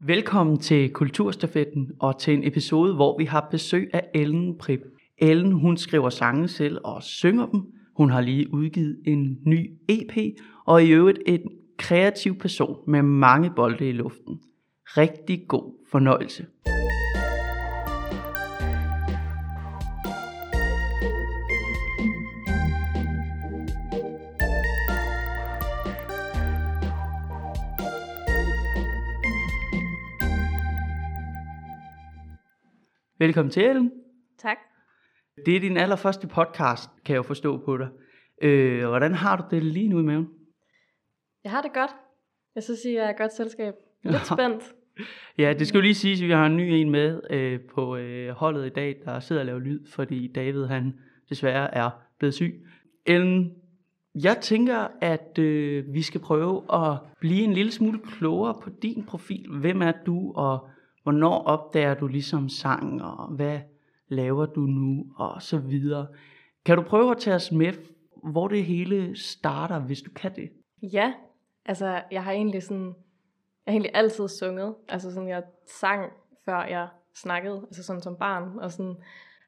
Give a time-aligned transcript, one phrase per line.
[0.00, 4.80] Velkommen til Kulturstafetten og til en episode, hvor vi har besøg af Ellen Prip.
[5.18, 7.62] Ellen, hun skriver sange selv og synger dem.
[7.96, 11.40] Hun har lige udgivet en ny EP, og i øvrigt en
[11.78, 14.40] kreativ person med mange bolde i luften.
[14.84, 16.46] Rigtig god fornøjelse.
[33.20, 33.92] Velkommen til, Ellen.
[34.38, 34.56] Tak.
[35.46, 37.88] Det er din allerførste podcast, kan jeg jo forstå på dig.
[38.42, 40.28] Øh, hvordan har du det lige nu i maven?
[41.44, 41.90] Jeg har det godt.
[42.54, 43.74] Jeg synes, I er et godt selskab.
[44.02, 44.74] Lidt spændt.
[45.38, 47.96] Ja, det skal jo lige siges, at vi har en ny en med øh, på
[47.96, 52.34] øh, holdet i dag, der sidder og laver lyd, fordi David han desværre er blevet
[52.34, 52.66] syg.
[53.06, 53.54] Ellen,
[54.14, 59.04] jeg tænker, at øh, vi skal prøve at blive en lille smule klogere på din
[59.04, 59.50] profil.
[59.60, 60.68] Hvem er du, og
[61.02, 63.60] hvornår opdager du ligesom sang, og hvad
[64.08, 66.06] laver du nu, og så videre.
[66.64, 67.72] Kan du prøve at tage os med,
[68.24, 70.50] hvor det hele starter, hvis du kan det?
[70.82, 71.12] Ja,
[71.64, 72.94] altså jeg har egentlig sådan, jeg
[73.66, 74.74] har egentlig altid sunget.
[74.88, 75.42] Altså sådan, jeg
[75.80, 76.12] sang,
[76.44, 78.96] før jeg snakkede, altså sådan som barn, og sådan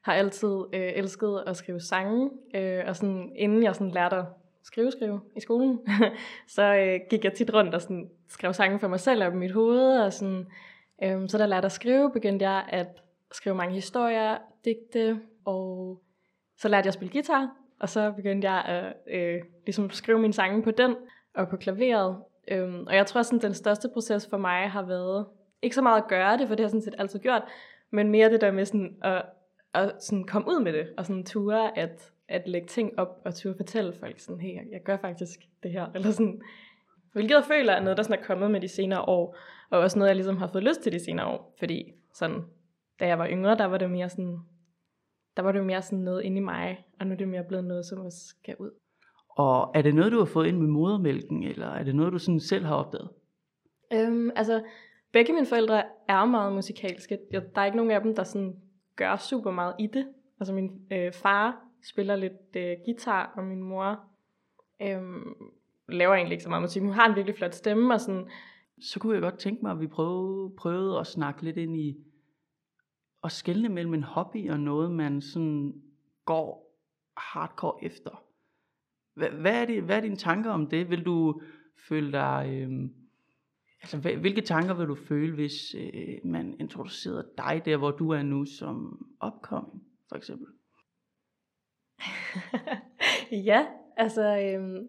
[0.01, 4.25] har altid øh, elsket at skrive sange, øh, og sådan inden jeg sådan lærte at
[4.63, 5.79] skrive, skrive i skolen,
[6.55, 9.37] så øh, gik jeg tit rundt og sådan skrev sange for mig selv op i
[9.37, 10.47] mit hoved, og sådan,
[11.03, 12.87] Øhm, så da jeg lærte at skrive, begyndte jeg at
[13.31, 16.01] skrive mange historier, digte, og
[16.57, 17.49] så lærte jeg at spille guitar,
[17.79, 20.95] og så begyndte jeg at øh, ligesom skrive mine sange på den,
[21.35, 22.17] og på klaveret.
[22.47, 25.25] Øhm, og jeg tror, at den største proces for mig har været,
[25.61, 27.43] ikke så meget at gøre det, for det har jeg sådan set altid gjort,
[27.91, 29.25] men mere det der med sådan at,
[29.73, 33.35] at sådan komme ud med det, og sådan ture at, at lægge ting op, og
[33.35, 36.41] ture fortælle folk sådan, hey, jeg, jeg gør faktisk det her, eller sådan,
[37.13, 39.37] hvilket jeg føler er noget, der sådan er kommet med de senere år,
[39.71, 42.43] og også noget, jeg ligesom har fået lyst til de senere år, fordi sådan,
[42.99, 44.39] da jeg var yngre, der var det mere sådan,
[45.37, 47.65] der var det mere sådan noget inde i mig, og nu er det mere blevet
[47.65, 48.71] noget, som også skal ud.
[49.29, 52.19] Og er det noget, du har fået ind med modermælken, eller er det noget, du
[52.19, 53.09] sådan selv har opdaget?
[53.93, 54.63] Øhm, altså,
[55.11, 57.17] begge mine forældre er meget musikalske.
[57.31, 58.55] Der er ikke nogen af dem, der sådan
[58.95, 60.07] gør super meget i det.
[60.39, 63.99] Altså min øh, far spiller lidt øh, guitar, og min mor
[64.81, 65.01] øh,
[65.89, 66.81] laver egentlig ikke så meget musik.
[66.81, 68.29] Hun har en virkelig flot stemme, og sådan...
[68.81, 71.97] Så kunne jeg godt tænke mig, at vi prøvede, prøvede at snakke lidt ind i
[73.23, 75.81] at skelne mellem en hobby og noget, man sådan
[76.25, 76.77] går
[77.17, 78.23] hardcore efter.
[79.13, 80.89] Hvad, hvad, er, det, hvad er dine tanker om det?
[80.89, 81.41] Vil du
[81.87, 82.49] føle dig...
[82.51, 82.89] Øh,
[83.81, 88.23] altså, hvilke tanker vil du føle, hvis øh, man introducerede dig der, hvor du er
[88.23, 90.47] nu som upcoming, for eksempel?
[93.49, 94.39] ja, altså...
[94.39, 94.85] Øh,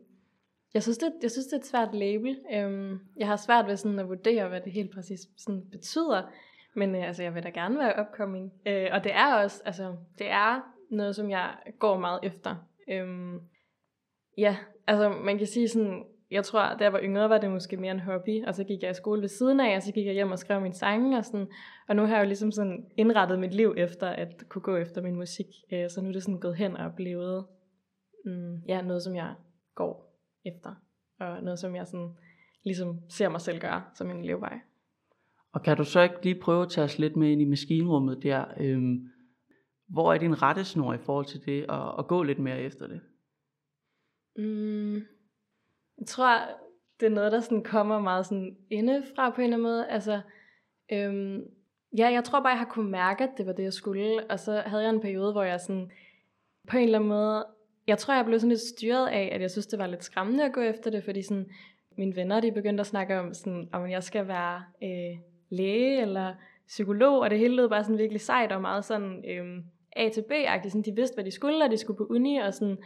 [0.75, 2.39] jeg synes, det, jeg synes, det er et svært label.
[2.55, 6.33] Øhm, jeg har svært ved sådan at vurdere, hvad det helt præcis sådan betyder.
[6.75, 8.53] Men øh, altså, jeg vil da gerne være upcoming.
[8.67, 12.57] Øh, og det er også, altså, det er noget, som jeg går meget efter.
[12.89, 13.41] Øhm,
[14.39, 14.57] ja,
[14.87, 17.93] altså man kan sige sådan, jeg tror, da jeg var yngre, var det måske mere
[17.93, 20.15] en hobby, og så gik jeg i skole ved siden af, og så gik jeg
[20.15, 21.47] hjem og skrev mine sange, og, sådan,
[21.89, 25.03] og nu har jeg jo ligesom sådan indrettet mit liv efter at kunne gå efter
[25.03, 27.47] min musik, øh, så nu er det sådan gået hen og blevet
[28.25, 29.35] mm, ja, noget, som jeg
[29.75, 30.12] går
[30.45, 30.75] efter,
[31.21, 32.17] og noget, som jeg sådan
[32.65, 34.61] ligesom ser mig selv gøre som en levevej.
[35.53, 38.23] Og kan du så ikke lige prøve at tage os lidt med ind i maskinrummet
[38.23, 38.45] der?
[38.61, 39.09] Øhm,
[39.89, 43.01] hvor er din rettesnor i forhold til det, og, og gå lidt mere efter det?
[44.37, 44.95] Mm,
[45.99, 46.39] jeg tror,
[47.01, 49.89] det er noget, der sådan kommer meget sådan indefra på en eller anden måde.
[49.89, 50.21] Altså,
[50.93, 51.41] øhm,
[51.99, 54.31] ja, jeg tror bare, jeg har kunne mærke, at det var det, jeg skulle.
[54.31, 55.91] Og så havde jeg en periode, hvor jeg sådan,
[56.69, 57.47] på en eller anden måde,
[57.87, 60.45] jeg tror, jeg blev sådan lidt styret af, at jeg synes, det var lidt skræmmende
[60.45, 61.47] at gå efter det, fordi sådan,
[61.97, 65.19] mine venner, de begyndte at snakke om, sådan, om jeg skal være øh,
[65.51, 66.35] læge eller
[66.67, 69.63] psykolog, og det hele lød bare sådan virkelig sejt og meget sådan øh,
[69.97, 70.69] A til B-agtigt.
[70.69, 72.79] Sådan, de vidste, hvad de skulle, og de skulle på uni, og sådan,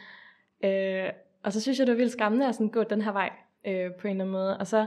[0.64, 1.10] øh,
[1.42, 3.30] og så synes jeg, det var vildt skræmmende at sådan gå den her vej
[3.66, 4.58] øh, på en eller anden måde.
[4.58, 4.86] Og så,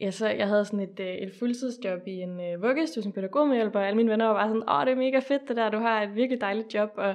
[0.00, 3.80] ja, så jeg havde sådan et, øh, et fuldtidsjob i en øh, vuggestue som pædagogmedhjælper,
[3.80, 5.78] og alle mine venner var bare sådan, åh, det er mega fedt det der, du
[5.78, 6.90] har et virkelig dejligt job.
[6.96, 7.14] Og,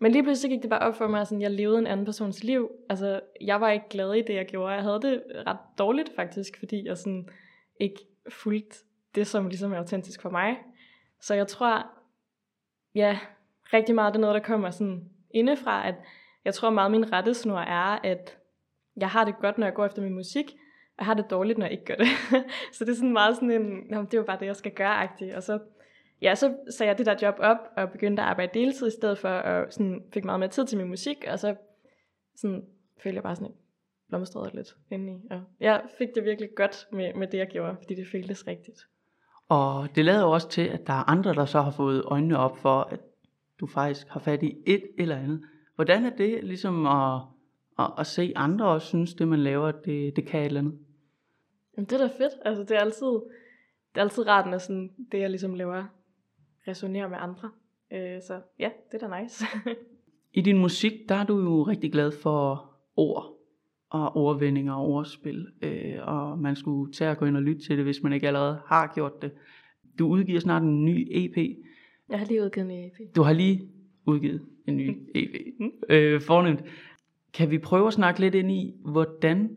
[0.00, 2.44] men lige pludselig gik det bare op for mig, at jeg levede en anden persons
[2.44, 2.70] liv.
[2.88, 4.74] Altså, jeg var ikke glad i det, jeg gjorde.
[4.74, 7.28] Jeg havde det ret dårligt faktisk, fordi jeg sådan
[7.80, 8.76] ikke fulgte
[9.14, 10.58] det, som ligesom er autentisk for mig.
[11.20, 11.86] Så jeg tror,
[12.94, 13.18] ja,
[13.72, 15.94] rigtig meget det er noget, der kommer sådan indefra, at
[16.44, 18.38] jeg tror meget, min rettesnor er, at
[18.96, 20.46] jeg har det godt, når jeg går efter min musik,
[20.96, 22.06] og jeg har det dårligt, når jeg ikke gør det.
[22.74, 25.34] så det er sådan meget sådan en, det er jo bare det, jeg skal gøre-agtigt.
[25.34, 25.58] Og så,
[26.22, 29.18] ja, så sagde jeg det der job op, og begyndte at arbejde deltid i stedet
[29.18, 31.54] for, og sådan fik meget mere tid til min musik, og så
[32.36, 32.64] sådan,
[33.02, 33.54] følte jeg bare sådan,
[34.08, 35.26] blomstrede lidt indeni.
[35.30, 38.86] Og jeg fik det virkelig godt med, med det, jeg gjorde, fordi det føltes rigtigt.
[39.48, 42.38] Og det lader jo også til, at der er andre, der så har fået øjnene
[42.38, 43.00] op for, at
[43.60, 45.42] du faktisk har fat i et eller andet.
[45.74, 47.20] Hvordan er det ligesom at,
[47.78, 50.78] at, at se andre også synes, det man laver, det, det kan et eller andet?
[51.76, 52.32] Jamen, det er da fedt.
[52.44, 53.06] Altså, det er altid,
[53.94, 55.84] det er altid rart, når sådan, det, jeg ligesom laver,
[56.68, 57.50] resonerer med andre.
[57.92, 59.44] Øh, så ja, det er da nice.
[60.38, 63.34] I din musik, der er du jo rigtig glad for ord
[63.90, 67.76] og ordvendinger og ordspil, øh, og man skulle tage og gå ind og lytte til
[67.76, 69.32] det, hvis man ikke allerede har gjort det.
[69.98, 71.36] Du udgiver snart en ny EP.
[72.08, 73.16] Jeg har lige udgivet en EP.
[73.16, 73.68] Du har lige
[74.06, 75.34] udgivet en ny EP.
[75.88, 76.64] øh, fornemt.
[77.32, 79.56] Kan vi prøve at snakke lidt ind i, hvordan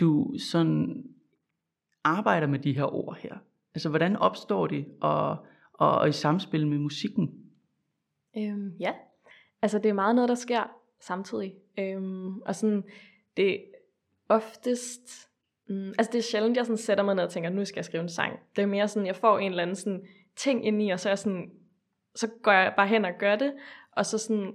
[0.00, 1.04] du sådan
[2.04, 3.34] arbejder med de her ord her?
[3.74, 5.36] Altså, hvordan opstår de, og,
[5.80, 7.34] og, og i samspil med musikken?
[8.36, 8.92] Øhm, ja,
[9.62, 10.62] altså det er meget noget, der sker
[11.00, 11.54] samtidig.
[11.78, 12.84] Øhm, og sådan,
[13.36, 13.58] det er
[14.28, 15.28] oftest,
[15.68, 17.84] mm, altså det er sjældent, jeg sådan sætter mig ned og tænker, nu skal jeg
[17.84, 18.38] skrive en sang.
[18.56, 20.06] Det er mere sådan, jeg får en eller anden sådan
[20.36, 21.50] ting ind i, og så er jeg sådan,
[22.14, 23.52] så går jeg bare hen og gør det,
[23.92, 24.54] og så sådan,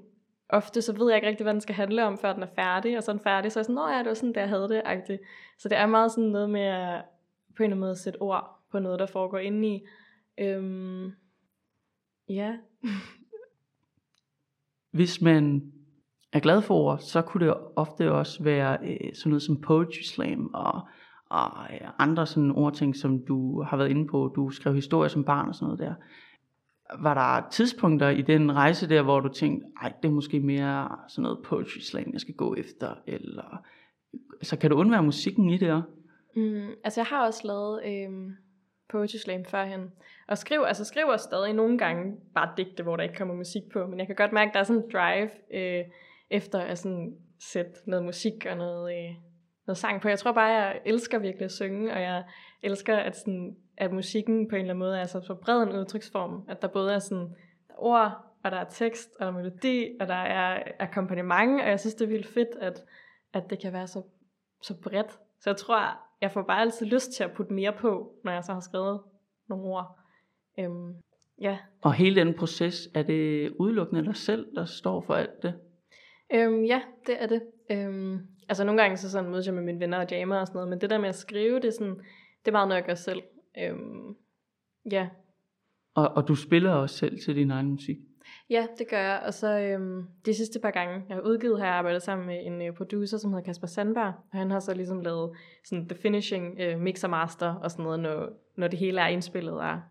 [0.50, 2.98] ofte så ved jeg ikke rigtig, hvad den skal handle om, før den er færdig,
[2.98, 4.42] og så er den færdig, så er jeg sådan, nå ja, det var sådan, der
[4.42, 5.22] jeg havde det, agtigt.
[5.58, 7.04] Så det er meget sådan noget med at
[7.58, 9.86] på en eller anden måde sætte ord på noget, der foregår indeni.
[10.40, 11.12] Øhm,
[12.30, 12.58] ja.
[14.98, 15.72] Hvis man
[16.34, 20.02] er glad for ord, så kunne det ofte også være øh, sådan noget som poetry
[20.02, 20.82] slam og,
[21.30, 24.34] og øh, andre sådan ordting, som du har været inde på.
[24.36, 25.94] Du skrev historier som barn og sådan noget der.
[27.00, 30.90] Var der tidspunkter i den rejse der, hvor du tænkte, ej, det er måske mere
[31.08, 33.66] sådan noget poetry slam, jeg skal gå efter, eller
[34.42, 35.88] så kan du undvære musikken i det også?
[36.36, 38.32] Mm, altså jeg har også lavet øhm,
[38.90, 39.92] poetry slam førhen,
[40.28, 43.88] og skriver, altså skriver stadig nogle gange bare digte, hvor der ikke kommer musik på,
[43.88, 45.86] men jeg kan godt mærke, at der er sådan en drive øh,
[46.30, 49.16] efter at sådan sætte noget musik og noget, øh,
[49.68, 50.10] noget sang på.
[50.10, 52.24] Jeg tror bare, jeg elsker virkelig at synge, og jeg
[52.64, 55.80] elsker, at, sådan, at musikken på en eller anden måde er så, så bred en
[55.80, 57.28] udtryksform, at der både er sådan
[57.68, 58.12] der er ord,
[58.44, 61.96] og der er tekst, og der er melodi, og der er akkompagnement, og jeg synes,
[61.96, 62.84] det er vildt fedt, at,
[63.34, 64.02] at det kan være så,
[64.62, 65.12] så bredt.
[65.40, 68.44] Så jeg tror, jeg får bare altid lyst til at putte mere på, når jeg
[68.44, 69.02] så har skrevet
[69.50, 70.00] nogle ord.
[70.60, 70.94] Øhm,
[71.42, 71.58] ja.
[71.82, 75.54] Og hele den proces, er det udelukkende dig selv, der står for alt det?
[76.34, 77.42] Øhm, ja, det er det.
[77.72, 78.20] Øhm,
[78.50, 80.70] altså nogle gange så sådan mødes jeg med mine venner og jammer og sådan noget,
[80.70, 81.96] men det der med at skrive, det er, sådan,
[82.40, 83.22] det er meget noget, jeg gør selv.
[83.58, 84.16] Øhm,
[84.92, 85.10] ja.
[85.96, 87.98] Og, og du spiller også selv til din egen musik?
[88.50, 89.22] Ja, det gør jeg.
[89.26, 92.46] Og så øhm, de sidste par gange, jeg har udgivet, har jeg arbejdet sammen med
[92.46, 94.14] en øh, producer, som hedder Kasper Sandberg.
[94.32, 95.32] Og han har så ligesom lavet
[95.66, 99.54] sådan the finishing øh, mixer master og sådan noget, når, når det hele er indspillet
[99.54, 99.82] og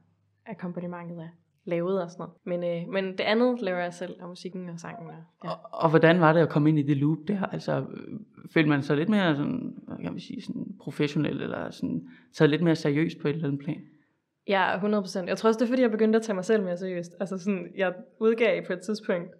[0.47, 1.29] akkompagnementet er
[1.65, 2.35] lavet og sådan noget.
[2.45, 5.09] Men, øh, men det andet laver jeg selv, og musikken og sangen.
[5.09, 5.15] Og,
[5.45, 5.51] ja.
[5.51, 7.47] Og, og hvordan var det at komme ind i det loop der?
[7.47, 7.85] Altså,
[8.55, 12.63] følte man sig lidt mere sådan, jeg kan sige, sådan professionel, eller sådan, taget lidt
[12.63, 13.83] mere seriøst på et eller andet plan?
[14.49, 15.27] Ja, 100%.
[15.27, 17.13] Jeg tror også, det er fordi, jeg begyndte at tage mig selv mere seriøst.
[17.21, 19.31] Altså sådan, jeg udgav på et tidspunkt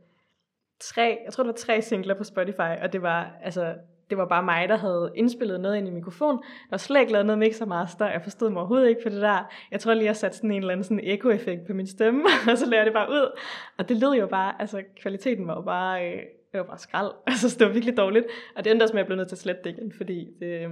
[0.81, 3.75] tre, jeg tror det var tre singler på Spotify, og det var, altså,
[4.11, 6.37] det var bare mig, der havde indspillet noget ind i mikrofon.
[6.37, 8.11] Der var slet ikke lavet noget mixer master.
[8.11, 9.53] Jeg forstod mig overhovedet ikke på det der.
[9.71, 12.59] Jeg tror lige, jeg satte sådan en eller anden sådan echo-effekt på min stemme, og
[12.59, 13.41] så lavede jeg det bare ud.
[13.79, 16.23] Og det lød jo bare, altså kvaliteten var jo bare, øh,
[16.53, 17.11] det var bare skrald.
[17.27, 18.27] Altså det var virkelig dårligt.
[18.57, 20.29] Og det endte også med, at jeg blev nødt til at slette det igen, fordi
[20.41, 20.71] det, øh,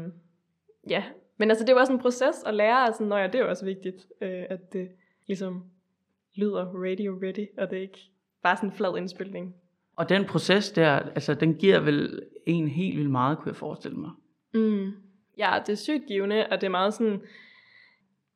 [0.90, 1.02] ja.
[1.42, 3.50] Men altså det var også en proces at lære, altså når jeg, det er jo
[3.50, 4.88] også vigtigt, øh, at det
[5.26, 5.64] ligesom
[6.34, 7.98] lyder radio ready, og det er ikke
[8.42, 9.54] bare sådan en flad indspilning.
[9.96, 13.96] Og den proces der, altså den giver vel en helt vildt meget, kunne jeg forestille
[13.96, 14.10] mig.
[14.54, 14.92] Mm.
[15.38, 17.22] Ja, det er sygt givende, og det er meget sådan,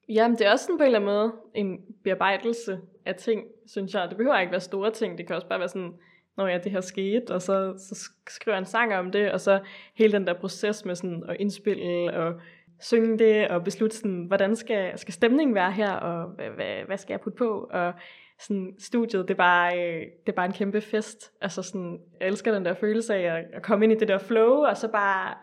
[0.08, 3.94] jamen det er også sådan på en eller anden måde en bearbejdelse af ting, synes
[3.94, 4.08] jeg.
[4.08, 5.92] Det behøver ikke være store ting, det kan også bare være sådan,
[6.36, 9.40] når ja, det her skete, og så, så skriver jeg en sang om det, og
[9.40, 9.60] så
[9.94, 12.40] hele den der proces med sådan at indspille og
[12.80, 16.96] synge det, og beslutte sådan, hvordan skal, skal stemningen være her, og hvad, hvad, hvad
[16.96, 17.92] skal jeg putte på, og
[18.38, 21.32] sådan, studiet, det er, bare, øh, det er bare en kæmpe fest.
[21.40, 24.18] Altså sådan, jeg elsker den der følelse af at, at komme ind i det der
[24.18, 25.34] flow, og så bare,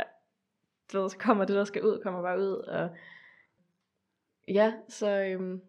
[0.93, 2.53] du ved, så kommer det, der skal ud, kommer bare ud.
[2.67, 2.89] Og
[4.47, 5.61] ja, så øhm,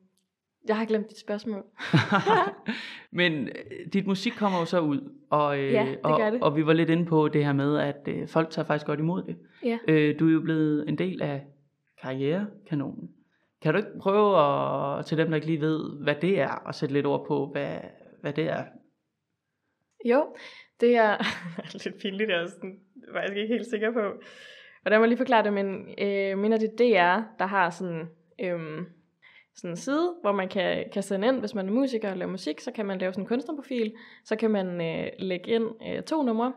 [0.68, 1.64] jeg har glemt dit spørgsmål.
[3.10, 6.42] Men øh, dit musik kommer jo så ud, og, øh, Ja, det og, det.
[6.42, 8.98] og vi var lidt inde på det her med, at øh, folk tager faktisk godt
[9.00, 9.36] imod det.
[9.64, 9.78] ja.
[9.88, 11.46] Øh, du er jo blevet en del af
[12.02, 13.10] karrierekanonen.
[13.62, 16.74] Kan du ikke prøve at, til dem, der ikke lige ved, hvad det er, og
[16.74, 17.78] sætte lidt ord på, hvad,
[18.20, 18.64] hvad det er?
[20.04, 20.36] Jo,
[20.80, 21.16] det er
[21.84, 22.80] lidt pinligt, jeg er sådan,
[23.12, 24.00] faktisk ikke helt sikker på.
[24.82, 28.08] Hvordan må jeg lige forklare det, men øh, mener det DR, der har sådan,
[28.40, 28.82] øh,
[29.54, 32.30] sådan en side, hvor man kan, kan sende ind, hvis man er musiker og laver
[32.30, 36.02] musik, så kan man lave sådan en kunstnerprofil, så kan man øh, lægge ind øh,
[36.02, 36.52] to numre,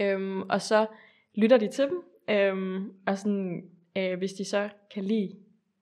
[0.00, 0.86] øh, og så
[1.34, 5.30] lytter de til dem, øh, og sådan, øh, hvis de så kan lide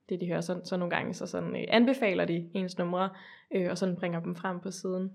[0.08, 3.10] det, de hører, så, så nogle gange så sådan, øh, anbefaler de ens numre,
[3.54, 5.10] øh, og sådan bringer dem frem på siden.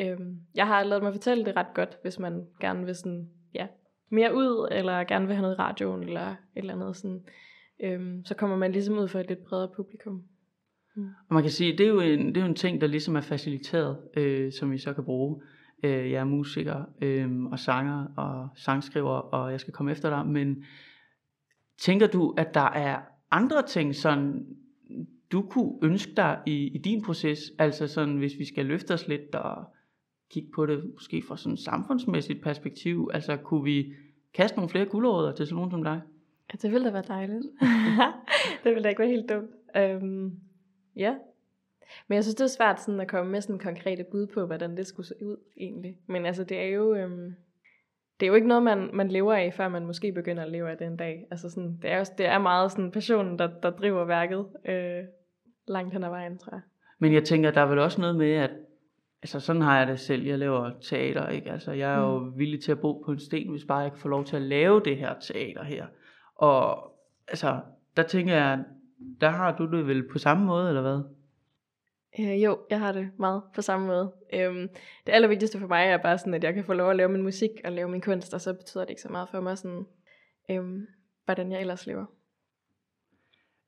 [0.00, 0.18] Øh,
[0.54, 3.66] jeg har lavet mig fortælle det ret godt, hvis man gerne vil sådan, ja,
[4.10, 7.20] mere ud, eller gerne vil have noget i radioen, eller et eller andet sådan.
[7.82, 10.22] Øhm, så kommer man ligesom ud for et lidt bredere publikum.
[10.96, 11.08] Mm.
[11.28, 13.16] Og man kan sige, det er jo en, det er jo en ting, der ligesom
[13.16, 15.42] er faciliteret, øh, som vi så kan bruge.
[15.84, 20.26] Øh, jeg er musiker øh, og sanger og sangskriver, og jeg skal komme efter dig,
[20.26, 20.64] men
[21.80, 24.46] tænker du, at der er andre ting, sådan
[25.32, 29.08] du kunne ønske dig i, i din proces, altså sådan, hvis vi skal løfte os
[29.08, 29.64] lidt og
[30.30, 33.92] kigge på det måske fra sådan et samfundsmæssigt perspektiv, altså kunne vi
[34.34, 36.00] kaste nogle flere guldråder til sådan nogen som dig?
[36.52, 37.46] Ja, det ville da være dejligt.
[38.64, 39.50] det ville da ikke være helt dumt.
[39.76, 40.40] Øhm,
[40.96, 41.14] ja.
[42.08, 44.76] Men jeg synes, det er svært sådan at komme med sådan konkrete bud på, hvordan
[44.76, 45.96] det skulle se ud egentlig.
[46.06, 46.94] Men altså, det er jo...
[46.94, 47.34] Øhm,
[48.20, 50.70] det er jo ikke noget, man, man lever af, før man måske begynder at leve
[50.70, 51.26] af den dag.
[51.30, 55.04] Altså sådan, det, er jo, det er meget sådan passionen, der, der driver værket øh,
[55.68, 56.60] langt hen ad vejen, tror jeg.
[56.98, 58.50] Men jeg tænker, der er vel også noget med, at
[59.22, 60.22] altså sådan har jeg det selv.
[60.22, 61.50] Jeg laver teater, ikke?
[61.50, 62.12] Altså jeg er mm.
[62.12, 64.36] jo villig til at bo på en sten, hvis bare jeg kan få lov til
[64.36, 65.86] at lave det her teater her.
[66.34, 66.92] Og
[67.28, 67.60] altså,
[67.96, 68.64] der tænker jeg,
[69.20, 71.00] der har du det vel på samme måde, eller hvad?
[72.18, 74.12] Øh, jo, jeg har det meget på samme måde.
[74.32, 74.68] Øhm,
[75.06, 77.22] det allervigtigste for mig er bare sådan, at jeg kan få lov at lave min
[77.22, 79.86] musik og lave min kunst, og så betyder det ikke så meget for mig, sådan,
[80.50, 80.86] øhm,
[81.24, 82.04] hvordan jeg ellers lever.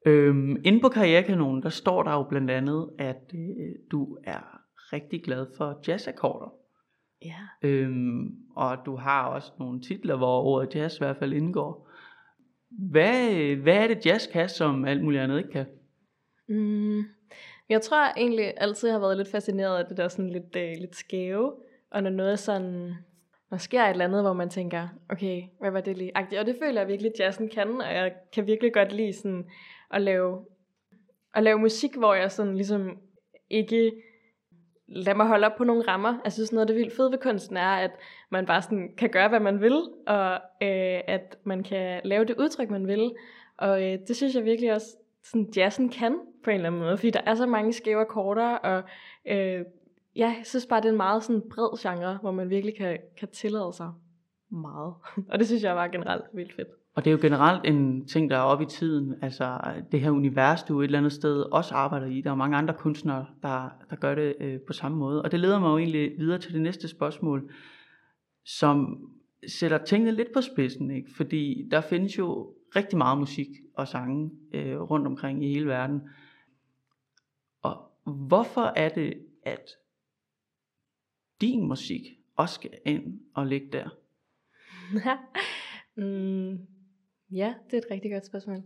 [0.06, 5.22] Øhm, inde på Karrierekanonen, der står der jo blandt andet, at øh, du er rigtig
[5.25, 6.54] glad for jazzakkorder.
[7.25, 7.68] Ja.
[7.68, 11.88] Øhm, og du har også nogle titler, hvor ordet jazz i hvert fald indgår.
[12.70, 15.66] Hvad, hvad er det jazz kan, som alt muligt andet ikke kan?
[16.49, 17.02] Mm,
[17.69, 20.73] jeg tror egentlig altid, jeg har været lidt fascineret af det der sådan lidt, øh,
[20.81, 21.52] lidt skæve.
[21.90, 22.95] Og når noget sådan,
[23.50, 26.12] når sker et eller andet, hvor man tænker, okay, hvad var det lige?
[26.16, 29.50] Og det føler jeg virkelig, jazzen kan, og jeg kan virkelig godt lide sådan
[29.90, 30.45] at lave,
[31.35, 32.99] at lave musik, hvor jeg sådan ligesom
[33.50, 33.92] ikke
[34.88, 36.19] lad mig holde op på nogle rammer.
[36.25, 37.90] Jeg synes, noget af det vildt fede ved kunsten er, at
[38.31, 42.37] man bare sådan kan gøre, hvad man vil, og øh, at man kan lave det
[42.38, 43.12] udtryk, man vil.
[43.57, 44.87] Og øh, det synes jeg virkelig også,
[45.25, 48.54] sådan jazzen kan på en eller anden måde, fordi der er så mange skæve akkorder,
[48.54, 48.82] og
[49.28, 49.64] øh,
[50.16, 52.99] ja, jeg synes bare, det er en meget sådan bred genre, hvor man virkelig kan,
[53.18, 53.92] kan tillade sig
[54.50, 54.94] meget.
[55.30, 56.68] og det synes jeg var generelt vildt fedt.
[56.94, 59.14] Og det er jo generelt en ting, der er oppe i tiden.
[59.22, 59.61] Altså
[59.92, 62.20] det her univers, du et eller andet sted også arbejder i.
[62.20, 65.22] Der er mange andre kunstnere, der, der gør det øh, på samme måde.
[65.22, 67.50] Og det leder mig jo egentlig videre til det næste spørgsmål,
[68.44, 68.99] som
[69.49, 70.90] sætter tingene lidt på spidsen.
[70.90, 71.11] Ikke?
[71.16, 76.00] Fordi der findes jo rigtig meget musik og sange øh, rundt omkring i hele verden.
[78.04, 79.71] Hvorfor er det, at
[81.40, 82.02] din musik
[82.37, 83.88] også skal ind og ligge der?
[86.00, 86.66] mm,
[87.32, 88.62] Ja, det er et rigtig godt spørgsmål.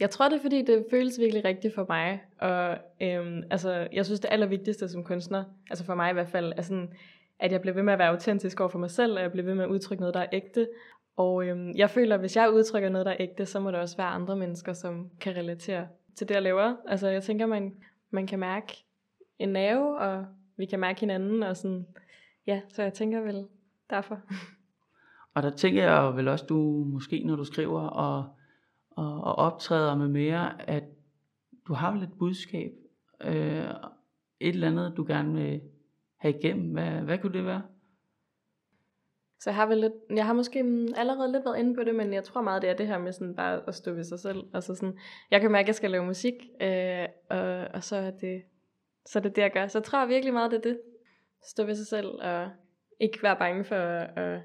[0.00, 2.22] Jeg tror det er fordi, det føles virkelig rigtigt for mig.
[2.38, 6.52] Og øhm, altså, jeg synes det allervigtigste som kunstner, altså for mig i hvert fald,
[6.56, 6.92] er sådan,
[7.38, 9.44] at jeg bliver ved med at være autentisk over for mig selv, og jeg bliver
[9.44, 10.68] ved med at udtrykke noget, der er ægte.
[11.16, 13.78] Og øhm, jeg føler, at hvis jeg udtrykker noget, der er ægte, så må der
[13.78, 16.76] også være andre mennesker, som kan relatere til det, jeg laver.
[16.86, 17.74] Altså jeg tænker, man,
[18.10, 18.84] man kan mærke
[19.38, 20.26] en nerve, og
[20.56, 21.86] vi kan mærke hinanden, og sådan,
[22.46, 23.46] ja, så jeg tænker vel
[23.90, 24.20] derfor.
[25.34, 28.34] Og der tænker jeg vel også, du måske, når du skriver og,
[28.90, 30.84] og, og optræder med mere, at
[31.66, 32.72] du har vel et budskab,
[33.20, 33.64] øh,
[34.40, 35.60] et eller andet, du gerne vil
[36.16, 36.72] have igennem.
[36.72, 37.62] Hvad, hvad kunne det være?
[39.40, 40.58] Så jeg har, vel lidt, jeg har måske
[40.96, 43.12] allerede lidt været inde på det, men jeg tror meget, det er det her med
[43.12, 44.42] sådan bare at stå ved sig selv.
[44.54, 44.98] Altså sådan,
[45.30, 48.42] jeg kan mærke, at jeg skal lave musik, øh, og, og så, er det,
[49.06, 49.66] så er det det, jeg gør.
[49.66, 50.80] Så jeg tror virkelig meget, det er det.
[51.44, 52.48] Stå ved sig selv, og
[53.00, 54.40] ikke være bange for at,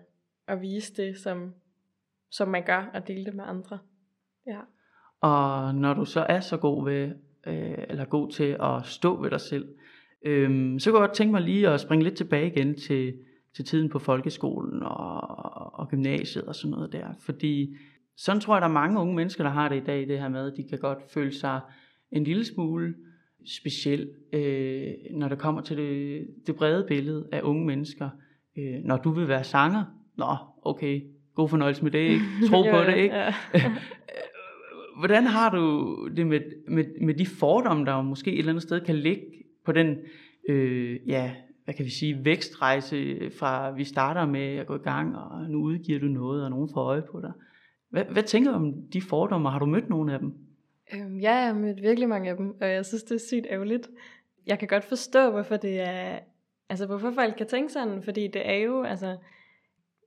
[0.47, 1.53] at vise det, som,
[2.31, 3.79] som man gør, og dele det med andre.
[4.47, 4.59] Ja.
[5.21, 7.11] Og når du så er så god ved,
[7.47, 9.75] øh, eller god til at stå ved dig selv,
[10.25, 13.13] øh, så kunne jeg godt tænke mig lige at springe lidt tilbage igen til,
[13.55, 15.21] til tiden på folkeskolen og,
[15.79, 17.07] og gymnasiet og sådan noget der.
[17.19, 17.75] Fordi
[18.17, 20.29] sådan tror jeg, der er mange unge mennesker, der har det i dag, det her
[20.29, 21.59] med, at de kan godt føle sig
[22.11, 22.95] en lille smule
[23.61, 28.09] speciel, øh, når det kommer til det, det brede billede af unge mennesker.
[28.57, 29.83] Øh, når du vil være sanger,
[30.17, 31.01] nå, okay,
[31.35, 32.25] god fornøjelse med det, ikke?
[32.49, 33.15] Tro på det, ikke?
[33.15, 33.33] Ja.
[34.99, 38.81] Hvordan har du det med, med, med de fordomme, der måske et eller andet sted
[38.81, 39.21] kan ligge
[39.65, 39.97] på den,
[40.49, 41.31] øh, ja,
[41.65, 45.49] hvad kan vi sige, vækstrejse øh, fra vi starter med at gå i gang, og
[45.49, 47.31] nu udgiver du noget, og nogen får øje på dig.
[47.89, 49.49] Hvad, hvad tænker du om de fordomme?
[49.49, 50.33] Har du mødt nogle af dem?
[50.93, 53.47] Øhm, ja, jeg har mødt virkelig mange af dem, og jeg synes, det er sygt
[53.49, 53.89] ærgerligt.
[54.45, 56.19] Jeg kan godt forstå, hvorfor det er,
[56.69, 59.17] altså hvorfor folk kan tænke sådan, fordi det er jo, altså,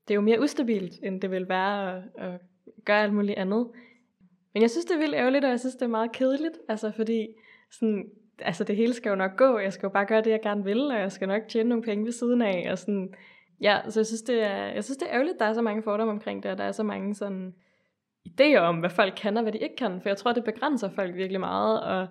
[0.08, 2.40] det er jo mere ustabilt, end det vil være at, at
[2.84, 3.68] gøre alt muligt andet.
[4.54, 6.90] Men jeg synes, det er vildt ærgerligt, og jeg synes, det er meget kedeligt, altså
[6.96, 7.28] fordi
[7.70, 8.10] sådan,
[8.40, 10.64] altså det hele skal jo nok gå, jeg skal jo bare gøre det, jeg gerne
[10.64, 13.14] vil, og jeg skal nok tjene nogle penge ved siden af, og sådan,
[13.60, 15.82] ja, så jeg synes, det er, jeg synes, det er ærgerligt, der er så mange
[15.82, 17.54] fordomme omkring det, og der er så mange sådan
[18.28, 20.90] idéer om, hvad folk kan og hvad de ikke kan, for jeg tror, det begrænser
[20.90, 22.06] folk virkelig meget, og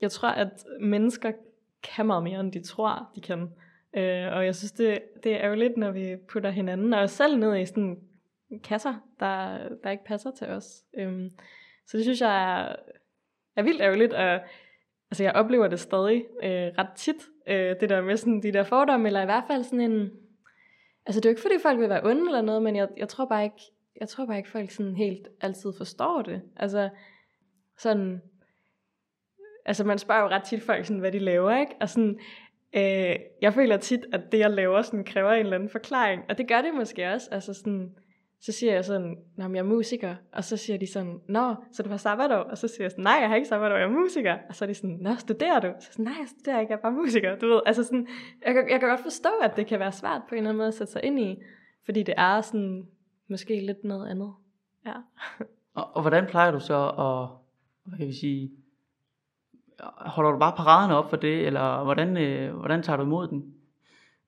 [0.00, 1.32] jeg tror, at mennesker
[1.82, 3.40] kan meget mere, end de tror, de kan.
[3.96, 7.38] Øh, og jeg synes, det, det er ærgerligt, når vi putter hinanden og os selv
[7.38, 8.00] ned i sådan
[8.64, 10.84] kasser, der, der ikke passer til os.
[10.98, 11.30] Øhm,
[11.86, 12.76] så det synes jeg er,
[13.56, 14.40] er vildt ærgerligt, og
[15.10, 18.62] altså, jeg oplever det stadig øh, ret tit, øh, det der med sådan, de der
[18.62, 20.10] fordomme, eller i hvert fald sådan en,
[21.06, 23.08] altså det er jo ikke fordi folk vil være onde eller noget, men jeg, jeg
[23.08, 23.62] tror bare ikke,
[24.00, 26.42] jeg tror bare ikke folk sådan helt altid forstår det.
[26.56, 26.88] Altså
[27.78, 28.22] sådan,
[29.64, 31.74] altså man spørger jo ret tit folk sådan, hvad de laver, ikke?
[31.80, 32.18] Og sådan,
[32.76, 36.38] øh, jeg føler tit, at det jeg laver sådan kræver en eller anden forklaring, og
[36.38, 37.94] det gør det måske også, altså sådan,
[38.40, 41.82] så siger jeg sådan, at jeg er musiker, og så siger de sådan, nå, så
[41.82, 43.90] du har sabbatår, og så siger jeg sådan, nej, jeg har ikke sabbatår, jeg er
[43.90, 45.72] musiker, og så er de sådan, nå, studerer du?
[45.80, 48.08] Så sådan, nej, jeg studerer ikke, jeg er bare musiker, du ved, altså sådan,
[48.46, 50.58] jeg kan, jeg kan godt forstå, at det kan være svært på en eller anden
[50.58, 51.42] måde at sætte sig ind i,
[51.84, 52.86] fordi det er sådan,
[53.28, 54.32] måske lidt noget andet,
[54.86, 54.94] ja.
[55.74, 57.28] Og, og hvordan plejer du så at,
[57.84, 58.50] hvad kan vi sige,
[59.96, 63.54] holder du bare paraderne op for det, eller hvordan, øh, hvordan tager du imod den?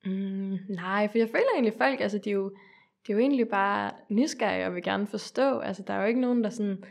[0.04, 2.52] Mm, nej, for jeg føler egentlig folk, altså de er jo,
[3.02, 5.58] det er jo egentlig bare nysgerrige og vil gerne forstå.
[5.58, 6.84] Altså der er jo ikke nogen, der sådan,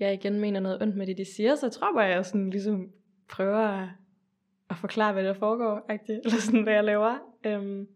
[0.00, 2.50] jeg igen mener noget ondt med det, de siger, så jeg tror bare, jeg sådan
[2.50, 2.90] ligesom
[3.28, 3.88] prøver at,
[4.70, 7.18] at forklare, hvad der foregår, agtigt, eller sådan, hvad jeg laver.
[7.44, 7.86] Øhm,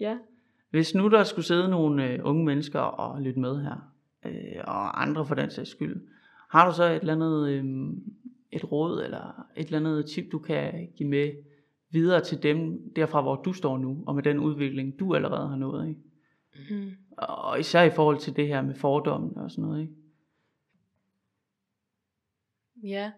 [0.00, 0.18] ja.
[0.70, 3.92] Hvis nu der skulle sidde nogle øh, unge mennesker og lytte med her,
[4.26, 6.08] øh, og andre for den sags skyld,
[6.50, 7.64] har du så et eller andet, øh,
[8.52, 11.32] et råd, eller et eller andet tip, du kan give med
[11.90, 15.56] videre til dem, derfra hvor du står nu, og med den udvikling, du allerede har
[15.56, 16.00] nået, ikke?
[16.70, 16.90] Mm.
[17.16, 19.92] Og især i forhold til det her med fordommen og sådan noget, ikke?
[22.82, 23.12] Ja,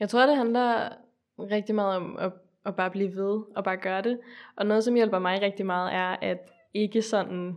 [0.00, 0.88] jeg tror det handler
[1.38, 2.32] rigtig meget om at,
[2.64, 4.20] at bare blive ved og bare gøre det.
[4.56, 7.56] Og noget som hjælper mig rigtig meget er at ikke sådan,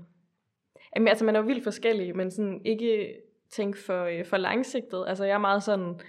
[0.95, 3.15] jamen, altså man er jo vildt forskellig, men sådan ikke
[3.49, 5.05] tænke for, øh, for langsigtet.
[5.07, 5.99] Altså jeg er meget sådan,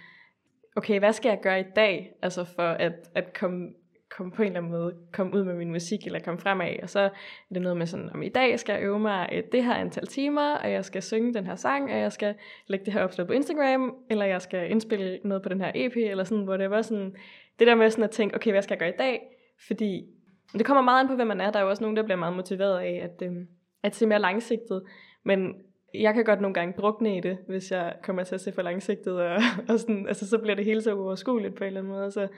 [0.77, 3.75] okay, hvad skal jeg gøre i dag, altså for at, at komme
[4.17, 6.91] komme på en eller anden måde, komme ud med min musik, eller komme fremad, og
[6.91, 7.09] så er
[7.55, 10.07] det noget med sådan, om i dag skal jeg øve mig øh, det her antal
[10.07, 12.35] timer, og jeg skal synge den her sang, og jeg skal
[12.67, 15.97] lægge det her opslag på Instagram, eller jeg skal indspille noget på den her EP,
[15.97, 17.15] eller sådan, hvor det var sådan,
[17.59, 19.23] det der med sådan at tænke, okay, hvad skal jeg gøre i dag,
[19.67, 20.07] fordi
[20.53, 22.19] det kommer meget an på, hvem man er, der er jo også nogen, der bliver
[22.19, 23.37] meget motiveret af, at, øh,
[23.83, 24.83] at se mere langsigtet,
[25.25, 25.55] men
[25.95, 28.63] jeg kan godt nogle gange drukne i det, hvis jeg kommer til at se for
[28.63, 29.37] langsigtet, og,
[29.69, 32.29] og sådan, altså, så bliver det hele så uoverskueligt på en eller anden måde, så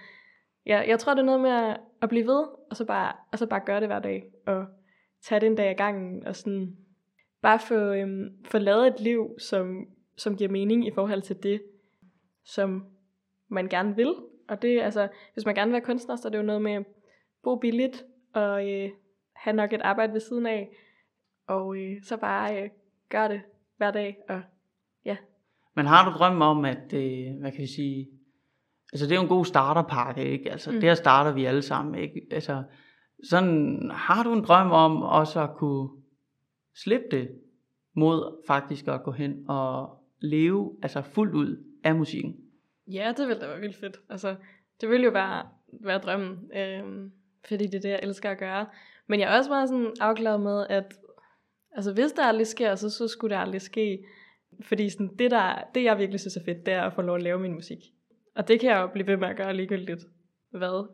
[0.66, 3.38] ja, jeg tror, det er noget med at, at blive ved, og så, bare, og
[3.38, 4.66] så bare gøre det hver dag, og
[5.22, 6.76] tage det en dag ad gangen, og sådan
[7.42, 11.62] bare få, øhm, få lavet et liv, som, som giver mening i forhold til det,
[12.44, 12.86] som
[13.48, 14.14] man gerne vil.
[14.48, 16.72] Og det altså, hvis man gerne vil være kunstner, så er det jo noget med
[16.72, 16.84] at
[17.42, 18.90] bo billigt, og øh,
[19.32, 20.68] have nok et arbejde ved siden af,
[21.46, 22.70] og øh, så bare øh,
[23.08, 23.40] gøre det
[23.76, 24.42] hver dag, og
[25.04, 25.16] ja.
[25.74, 28.08] Men har du drømme om, at, øh, hvad kan vi sige,
[28.94, 30.52] Altså det er jo en god starterpakke, ikke?
[30.52, 30.80] Altså mm.
[30.80, 32.26] der starter vi alle sammen, ikke?
[32.30, 32.62] Altså
[33.24, 35.88] sådan, har du en drøm om også at kunne
[36.76, 37.30] slippe det
[37.94, 42.36] mod faktisk at gå hen og leve altså fuldt ud af musikken?
[42.86, 44.00] Ja, det ville da være vildt fedt.
[44.10, 44.36] Altså,
[44.80, 45.46] det ville jo være,
[45.84, 47.12] være drømmen, øhm,
[47.48, 48.66] fordi det er det, jeg elsker at gøre.
[49.06, 50.94] Men jeg er også meget sådan afklaret med, at
[51.72, 54.04] altså, hvis det aldrig sker, så, så skulle det aldrig ske.
[54.62, 57.16] Fordi sådan, det, der, det, jeg virkelig synes er fedt, det er at få lov
[57.16, 57.78] at lave min musik.
[58.34, 60.04] Og det kan jeg jo blive ved med at gøre ligegyldigt
[60.50, 60.88] hvad.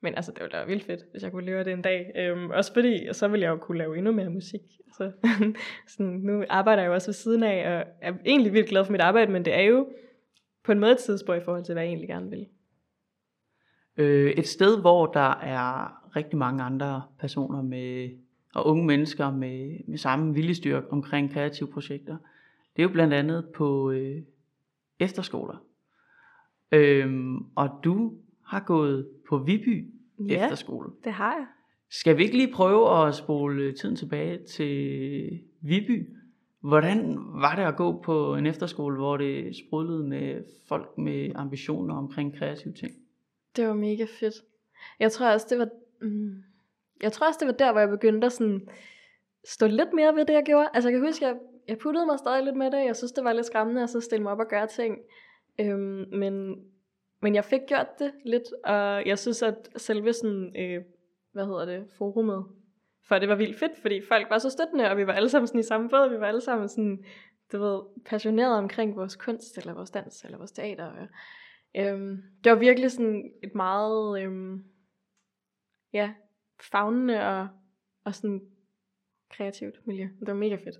[0.00, 2.12] Men altså, det ville da være vildt fedt, hvis jeg kunne leve det en dag.
[2.16, 4.60] Øhm, også fordi, så ville jeg jo kunne lave endnu mere musik.
[4.86, 5.12] Altså,
[5.96, 8.92] sådan, nu arbejder jeg jo også ved siden af, og er egentlig vildt glad for
[8.92, 9.88] mit arbejde, men det er jo
[10.64, 12.46] på en måde et tidsspor i forhold til, hvad jeg egentlig gerne vil.
[13.96, 18.10] Øh, et sted, hvor der er rigtig mange andre personer med,
[18.54, 22.16] og unge mennesker med, med samme viljestyrke omkring kreative projekter,
[22.76, 24.22] det er jo blandt andet på øh,
[25.00, 25.67] efterskoler.
[26.72, 28.12] Øhm, og du
[28.44, 29.94] har gået på Viby
[30.28, 30.90] ja, efterskole.
[31.04, 31.46] det har jeg.
[31.90, 36.08] Skal vi ikke lige prøve at spole tiden tilbage til Viby?
[36.60, 41.94] Hvordan var det at gå på en efterskole, hvor det sprudlede med folk med ambitioner
[41.94, 42.92] omkring kreative ting?
[43.56, 44.34] Det var mega fedt.
[45.00, 45.68] Jeg tror også, det var,
[46.02, 46.42] mm,
[47.02, 48.68] jeg tror også, det var der, hvor jeg begyndte at sådan,
[49.48, 50.68] stå lidt mere ved det, jeg gjorde.
[50.74, 51.36] Altså jeg kan huske, jeg,
[51.68, 52.86] jeg puttede mig stadig lidt med det.
[52.86, 54.98] Jeg synes, det var lidt skræmmende at så stille mig op og gøre ting.
[55.60, 56.64] Øhm, men,
[57.22, 60.82] men jeg fik gjort det lidt, og jeg synes, at selve sådan, øh,
[61.32, 62.46] hvad hedder det, forumet
[63.08, 65.46] for det var vildt fedt, fordi folk var så støttende, og vi var alle sammen
[65.46, 67.04] sådan i samme båd, vi var alle sammen sådan,
[67.52, 70.84] du ved, passionerede omkring vores kunst, eller vores dans, eller vores teater.
[70.84, 71.08] Og,
[71.76, 74.64] øhm, det var virkelig sådan et meget, øhm,
[75.92, 76.14] ja,
[76.70, 77.48] fagnende og,
[78.04, 78.40] og sådan
[79.30, 80.04] kreativt miljø.
[80.20, 80.76] Det var mega fedt.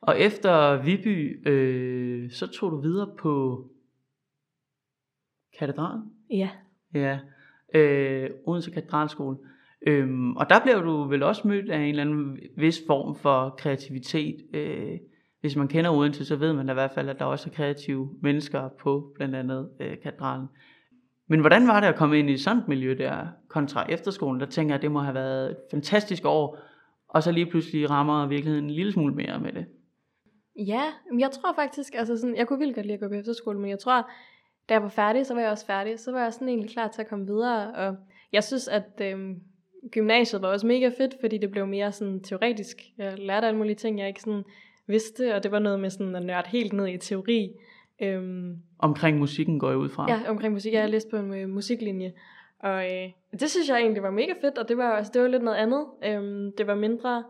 [0.00, 3.64] Og efter Viby, øh, så tog du videre på
[5.58, 6.02] katedralen?
[6.30, 6.50] Ja.
[6.94, 7.18] Ja,
[7.74, 9.36] øh, Odense Katedralskole.
[9.86, 13.54] Øhm, og der blev du vel også mødt af en eller anden vis form for
[13.58, 14.36] kreativitet.
[14.54, 14.98] Øh,
[15.40, 17.54] hvis man kender Odense, så ved man da i hvert fald, at der også er
[17.54, 20.46] kreative mennesker på blandt andet øh, katedralen.
[21.28, 24.40] Men hvordan var det at komme ind i sådan et miljø der, kontra efterskolen?
[24.40, 26.58] Der tænker jeg, at det må have været et fantastisk år,
[27.08, 29.66] og så lige pludselig rammer virkeligheden en lille smule mere med det.
[30.58, 33.14] Ja, men jeg tror faktisk, altså sådan, jeg kunne vildt godt lide at gå på
[33.14, 34.10] efterskole, men jeg tror,
[34.68, 35.98] da jeg var færdig, så var jeg også færdig.
[36.00, 37.96] Så var jeg sådan egentlig klar til at komme videre, og
[38.32, 39.40] jeg synes, at øhm,
[39.90, 42.76] gymnasiet var også mega fedt, fordi det blev mere sådan teoretisk.
[42.98, 44.44] Jeg lærte alle mulige ting, jeg ikke sådan
[44.86, 47.52] vidste, og det var noget med sådan at nørde helt ned i teori.
[48.02, 50.06] Øhm, Omkring musikken går jeg ud fra.
[50.10, 50.72] ja, omkring musik.
[50.72, 52.12] Jeg har læst på en øh, musiklinje,
[52.58, 55.28] og øh, det synes jeg egentlig var mega fedt, og det var, altså, det var
[55.28, 55.86] lidt noget andet.
[56.04, 57.24] Øhm, det var mindre,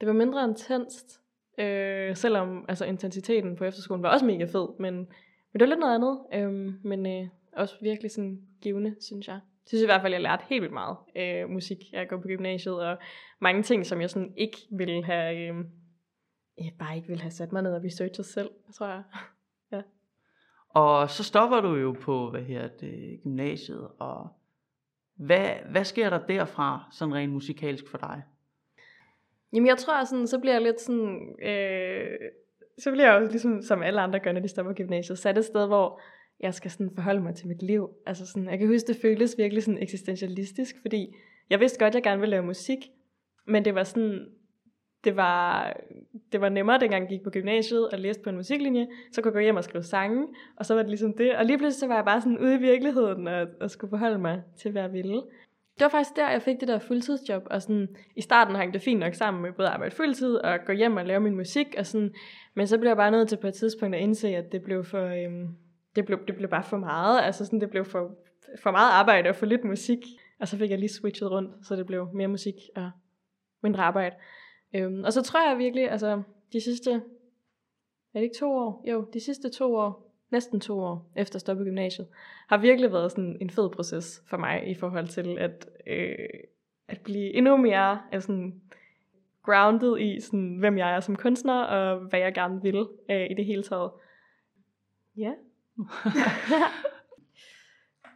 [0.00, 1.21] det var mindre intenst,
[1.58, 5.06] øh, selvom altså, intensiteten på efterskolen var også mega fed, men, men
[5.52, 9.34] det var lidt noget andet, Øh, men øh, også virkelig sådan givende, synes jeg.
[9.34, 12.28] Jeg synes i hvert fald, jeg lærte helt vildt meget øh, musik, jeg går på
[12.28, 12.98] gymnasiet, og
[13.40, 15.64] mange ting, som jeg sådan ikke ville have, øh,
[16.58, 19.02] jeg bare ikke ville have sat mig ned og researchet selv, tror jeg.
[19.72, 19.82] ja.
[20.68, 24.28] Og så stopper du jo på, hvad her det, gymnasiet, og
[25.14, 28.22] hvad, hvad sker der derfra, sådan rent musikalsk for dig?
[29.52, 32.18] Jamen jeg tror sådan, så bliver jeg lidt sådan, øh,
[32.78, 35.44] så bliver jeg jo ligesom som alle andre gør, når de stopper gymnasiet, sat et
[35.44, 36.00] sted, hvor
[36.40, 37.88] jeg skal sådan forholde mig til mit liv.
[38.06, 41.14] Altså sådan, jeg kan huske, det føltes virkelig sådan eksistentialistisk, fordi
[41.50, 42.78] jeg vidste godt, at jeg gerne ville lave musik,
[43.46, 44.26] men det var sådan,
[45.04, 45.72] det var,
[46.32, 49.30] det var nemmere, dengang jeg gik på gymnasiet og læste på en musiklinje, så kunne
[49.30, 51.36] jeg gå hjem og skrive sange, og så var det ligesom det.
[51.36, 54.18] Og lige pludselig så var jeg bare sådan ude i virkeligheden og, og skulle forholde
[54.18, 55.22] mig til, hvad jeg ville.
[55.74, 58.82] Det var faktisk der, jeg fik det der fuldtidsjob, og sådan, i starten hang det
[58.82, 61.66] fint nok sammen med både at arbejde fuldtid og gå hjem og lave min musik,
[61.78, 62.14] og sådan,
[62.54, 64.84] men så blev jeg bare nødt til på et tidspunkt at indse, at det blev
[64.84, 65.48] for, øhm,
[65.96, 68.14] det blev, det blev bare for meget, altså sådan, det blev for,
[68.62, 69.98] for meget arbejde og for lidt musik,
[70.40, 72.90] og så fik jeg lige switchet rundt, så det blev mere musik og
[73.62, 74.16] mindre arbejde.
[74.74, 76.92] Øhm, og så tror jeg virkelig, altså de sidste,
[78.14, 78.84] er det ikke to år?
[78.88, 82.06] Jo, de sidste to år, næsten to år efter at stoppe gymnasiet,
[82.48, 86.16] har virkelig været sådan en fed proces for mig i forhold til at, øh,
[86.88, 88.50] at blive endnu mere altså,
[89.42, 93.34] grounded i, sådan, hvem jeg er som kunstner, og hvad jeg gerne vil øh, i
[93.34, 93.90] det hele taget.
[95.16, 95.32] Ja.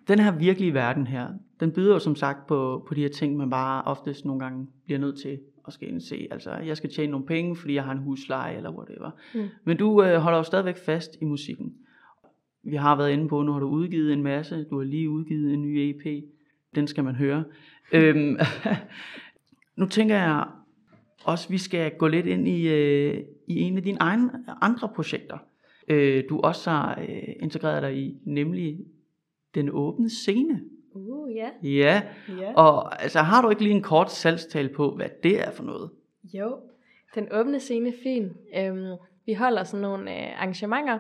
[0.09, 1.29] Den her virkelige verden her,
[1.61, 4.67] den byder jo som sagt på, på de her ting, man bare oftest nogle gange
[4.85, 6.29] bliver nødt til at skal indse.
[6.31, 9.11] Altså, jeg skal tjene nogle penge, fordi jeg har en husleje, eller whatever.
[9.35, 9.49] Mm.
[9.65, 11.75] Men du øh, holder jo stadigvæk fast i musikken.
[12.67, 14.65] Vi har været inde på, nu har du udgivet en masse.
[14.71, 16.25] Du har lige udgivet en ny EP.
[16.75, 17.45] Den skal man høre.
[17.93, 18.37] øhm,
[19.79, 20.47] nu tænker jeg
[21.25, 24.31] også, vi skal gå lidt ind i, øh, i en af dine egne
[24.63, 25.39] andre projekter.
[25.89, 28.79] Øh, du også har øh, integreret dig i, nemlig
[29.55, 30.61] den åbne scene.
[30.95, 31.49] Uh, ja.
[31.63, 32.53] Ja, ja.
[32.55, 35.91] og altså, har du ikke lige en kort salgstale på, hvad det er for noget?
[36.35, 36.57] Jo,
[37.15, 38.33] den åbne scene er fin.
[38.57, 40.99] Øhm, vi holder sådan nogle øh, arrangementer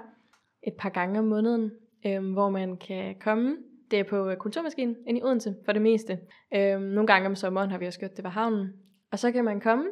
[0.66, 1.70] et par gange om måneden,
[2.06, 3.56] øh, hvor man kan komme.
[3.90, 6.18] Det er på øh, Kulturmaskinen ind i Odense for det meste.
[6.54, 8.72] Øh, nogle gange om sommeren har vi også gjort det ved havnen.
[9.12, 9.84] Og så kan man komme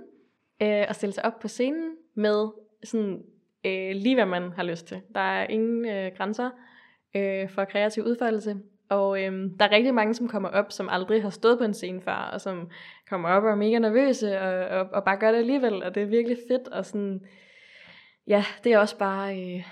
[0.63, 2.49] øh, og stille sig op på scenen med
[2.85, 3.23] sådan
[3.67, 5.01] øh, lige hvad man har lyst til.
[5.15, 6.51] Der er ingen øh, grænser
[7.17, 8.57] øh, for kreativ udfoldelse.
[8.89, 11.75] Og øh, der er rigtig mange, som kommer op, som aldrig har stået på en
[11.75, 12.71] scene før, og som
[13.09, 16.03] kommer op og er mega nervøse, og, og, og bare gør det alligevel, og det
[16.03, 17.21] er virkelig fedt, og sådan,
[18.27, 19.65] ja, det er også bare, øh,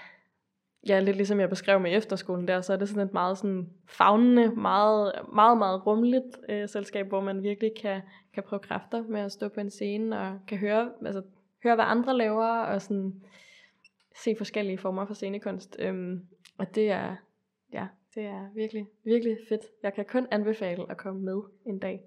[0.88, 3.68] ja, lidt ligesom jeg beskrev med efterskolen der, så er det sådan et meget sådan
[3.88, 8.00] fagnende, meget, meget, meget rummeligt øh, selskab, hvor man virkelig kan,
[8.34, 11.22] kan prøve kræfter med at stå på en scene, og kan høre, altså,
[11.64, 13.14] høre hvad andre laver, og sådan
[14.24, 15.76] se forskellige former for scenekunst.
[15.78, 16.20] Øhm,
[16.58, 17.16] og det er,
[17.72, 19.60] ja, det er virkelig, virkelig fedt.
[19.82, 22.00] Jeg kan kun anbefale at komme med en dag.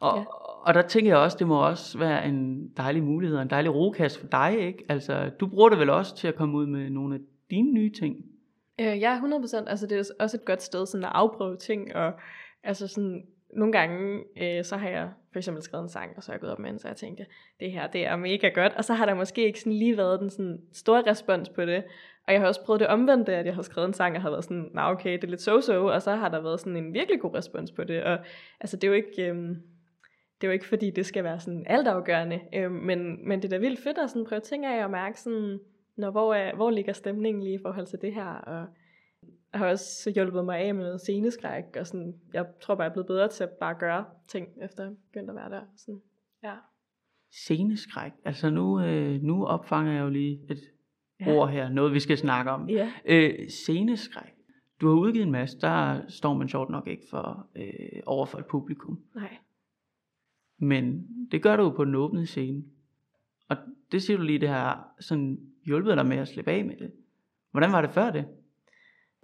[0.00, 0.24] Og, Ja.
[0.66, 3.74] og der tænker jeg også, det må også være en dejlig mulighed, og en dejlig
[3.74, 4.84] rokast for dig, ikke?
[4.88, 7.20] Altså, du bruger det vel også til at komme ud med nogle af
[7.52, 8.16] dine nye ting?
[8.80, 9.68] Øh, ja, 100%.
[9.70, 12.12] Altså, det er også et godt sted sådan at afprøve ting, og
[12.62, 16.32] altså sådan, nogle gange, øh, så har jeg for eksempel skrevet en sang, og så
[16.32, 17.26] er jeg gået op med den, så jeg tænkte,
[17.60, 20.20] det her, det er mega godt, og så har der måske ikke sådan lige været
[20.20, 21.84] den sådan store respons på det,
[22.26, 24.30] og jeg har også prøvet det omvendte, at jeg har skrevet en sang, og har
[24.30, 26.94] været sådan, nej okay, det er lidt so-so, og så har der været sådan en
[26.94, 28.18] virkelig god respons på det, og
[28.60, 29.36] altså det er jo ikke, øh,
[30.40, 33.58] det er jo ikke fordi, det skal være sådan altafgørende, øh, men, men det er
[33.58, 35.58] da vildt fedt at sådan prøve ting af og mærke sådan,
[35.96, 38.66] når, hvor, er, hvor ligger stemningen lige i forhold til det her, og
[39.54, 42.92] har også hjulpet mig af med noget sceneskræk, og sådan, jeg tror bare, jeg er
[42.92, 45.62] blevet bedre til at bare gøre ting, efter jeg begyndte at være der.
[45.76, 46.02] Sådan,
[46.44, 46.54] ja.
[47.30, 50.60] Sceneskræk, altså nu, øh, nu opfanger jeg jo lige et
[51.20, 51.34] ja.
[51.34, 52.68] ord her, noget vi skal snakke om.
[52.68, 52.92] Ja.
[53.04, 54.32] Øh, sceneskræk.
[54.80, 58.38] Du har udgivet en masse, der står man sjovt nok ikke for, øh, over for
[58.38, 59.00] et publikum.
[59.14, 59.36] Nej.
[60.58, 62.64] Men det gør du jo på den åbne scene.
[63.48, 63.56] Og
[63.92, 66.92] det siger du lige, det har sådan hjulpet dig med at slippe af med det.
[67.50, 68.24] Hvordan var det før det?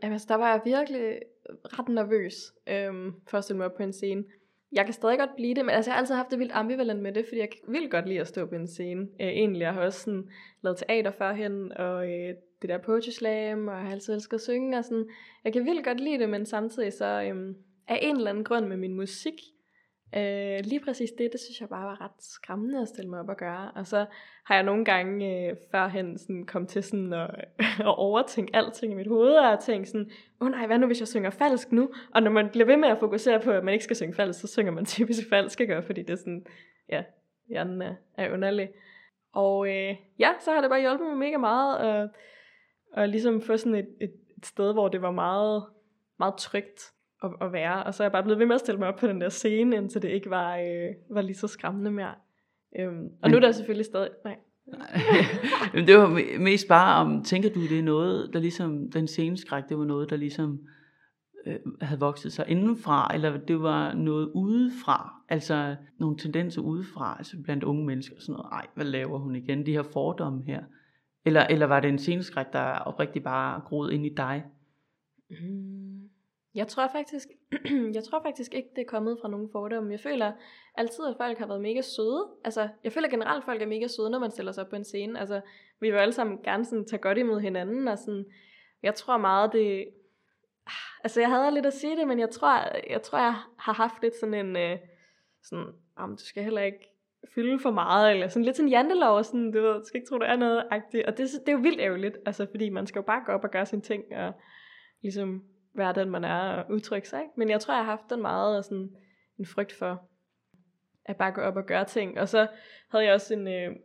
[0.03, 1.19] Jamen, altså, der var jeg virkelig
[1.65, 2.35] ret nervøs
[2.67, 4.25] øhm, for at stille mig op på en scene.
[4.73, 7.03] Jeg kan stadig godt blive det, men altså, jeg har altid haft det vildt ambivalent
[7.03, 9.01] med det, fordi jeg vil godt lide at stå på en scene.
[9.21, 10.29] Øh, egentlig, jeg har også sådan,
[10.63, 14.41] lavet teater førhen, og øh, det der poetry slam, og jeg har altid elsket at
[14.41, 15.09] synge, og sådan.
[15.45, 17.55] Jeg kan vildt godt lide det, men samtidig så øh,
[17.89, 19.35] af en eller anden grund med min musik,
[20.17, 23.29] Øh, lige præcis det, det synes jeg bare var ret skræmmende at stille mig op
[23.29, 23.71] og gøre.
[23.75, 24.07] Og så
[24.45, 27.31] har jeg nogle gange øh, førhen sådan, kom til sådan at,
[27.89, 31.01] at overtænke alting i mit hoved, og tænke sådan, åh oh, nej, hvad nu hvis
[31.01, 31.91] jeg synger falsk nu?
[32.15, 34.41] Og når man bliver ved med at fokusere på, at man ikke skal synge falsk,
[34.41, 35.83] så synger man typisk falsk, ikke?
[35.83, 36.47] fordi det er sådan,
[36.89, 37.03] ja,
[37.49, 38.69] hjernen er, er underlig.
[39.33, 42.11] Og øh, ja, så har det bare hjulpet mig mega meget, at,
[42.93, 45.65] at ligesom få sådan et, et, et sted, hvor det var meget,
[46.19, 46.93] meget trygt
[47.25, 47.85] at, at være.
[47.85, 49.29] Og så er jeg bare blevet ved med at stille mig op på den der
[49.29, 52.15] scene, indtil det ikke var, øh, var lige så skræmmende mere.
[52.79, 54.11] Øhm, og nu er der selvfølgelig stadig...
[54.25, 54.37] Nej.
[55.75, 59.69] Men det var mest bare om, tænker du, det er noget, der ligesom, den sceneskræk,
[59.69, 60.61] det var noget, der ligesom
[61.47, 67.37] øh, havde vokset sig indenfra, eller det var noget udefra, altså nogle tendenser udefra, altså
[67.45, 70.63] blandt unge mennesker, sådan noget, ej, hvad laver hun igen, de her fordomme her,
[71.25, 74.45] eller, eller var det en sceneskræk, der oprigtigt bare groet ind i dig?
[75.31, 75.98] Mm.
[76.59, 77.29] Jeg tror faktisk,
[77.97, 79.93] jeg tror faktisk ikke, det er kommet fra nogen fordomme.
[79.93, 80.33] Jeg føler
[80.75, 82.29] altid, at folk har været mega søde.
[82.45, 84.77] Altså, jeg føler generelt, at folk er mega søde, når man stiller sig op på
[84.77, 85.21] en scene.
[85.21, 85.41] Altså,
[85.81, 88.25] vi vil alle sammen gerne sådan, tage godt imod hinanden, og sådan,
[88.83, 89.89] jeg tror meget, det...
[90.67, 93.73] Ah, altså, jeg havde lidt at sige det, men jeg tror, jeg, tror, jeg har
[93.73, 94.57] haft lidt sådan en...
[94.57, 94.79] Øh,
[95.43, 95.67] sådan,
[95.97, 96.89] om du skal heller ikke
[97.35, 100.19] fylde for meget, eller sådan lidt sådan jantelov, sådan, du ved, du skal ikke tro,
[100.19, 101.07] der er noget agtigt.
[101.07, 103.45] Og det, det er jo vildt ærgerligt, altså, fordi man skal jo bare gå op
[103.45, 104.33] og gøre sine ting, og
[105.03, 105.43] ligesom
[105.75, 107.21] være den, man er, og udtrykke sig.
[107.21, 107.33] Ikke?
[107.37, 108.91] Men jeg tror, jeg har haft den meget sådan,
[109.39, 110.03] en frygt for,
[111.05, 112.21] at bare gå op og gøre ting.
[112.21, 112.47] Og så
[112.91, 113.77] havde jeg også en, øh,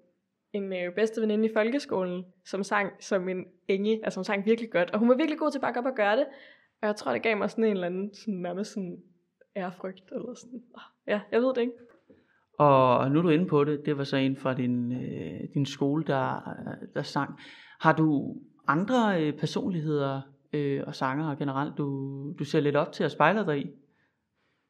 [0.53, 4.71] en øh, bedste veninde i folkeskolen, som sang som en enge, altså hun sang virkelig
[4.71, 4.91] godt.
[4.91, 6.25] Og hun var virkelig god til at bare gå op og gøre det.
[6.81, 8.97] Og jeg tror, det gav mig sådan en eller anden, sådan, nærmest sådan
[9.55, 10.61] ærefrygt, eller sådan.
[10.75, 11.73] Ah, ja, jeg ved det ikke.
[12.59, 15.65] Og nu er du inde på det, det var så en fra din, øh, din
[15.65, 16.53] skole, der,
[16.93, 17.39] der sang.
[17.79, 18.35] Har du
[18.67, 20.21] andre øh, personligheder,
[20.53, 21.85] øh, og sanger generelt, du,
[22.39, 23.71] du ser lidt op til at spejle dig i?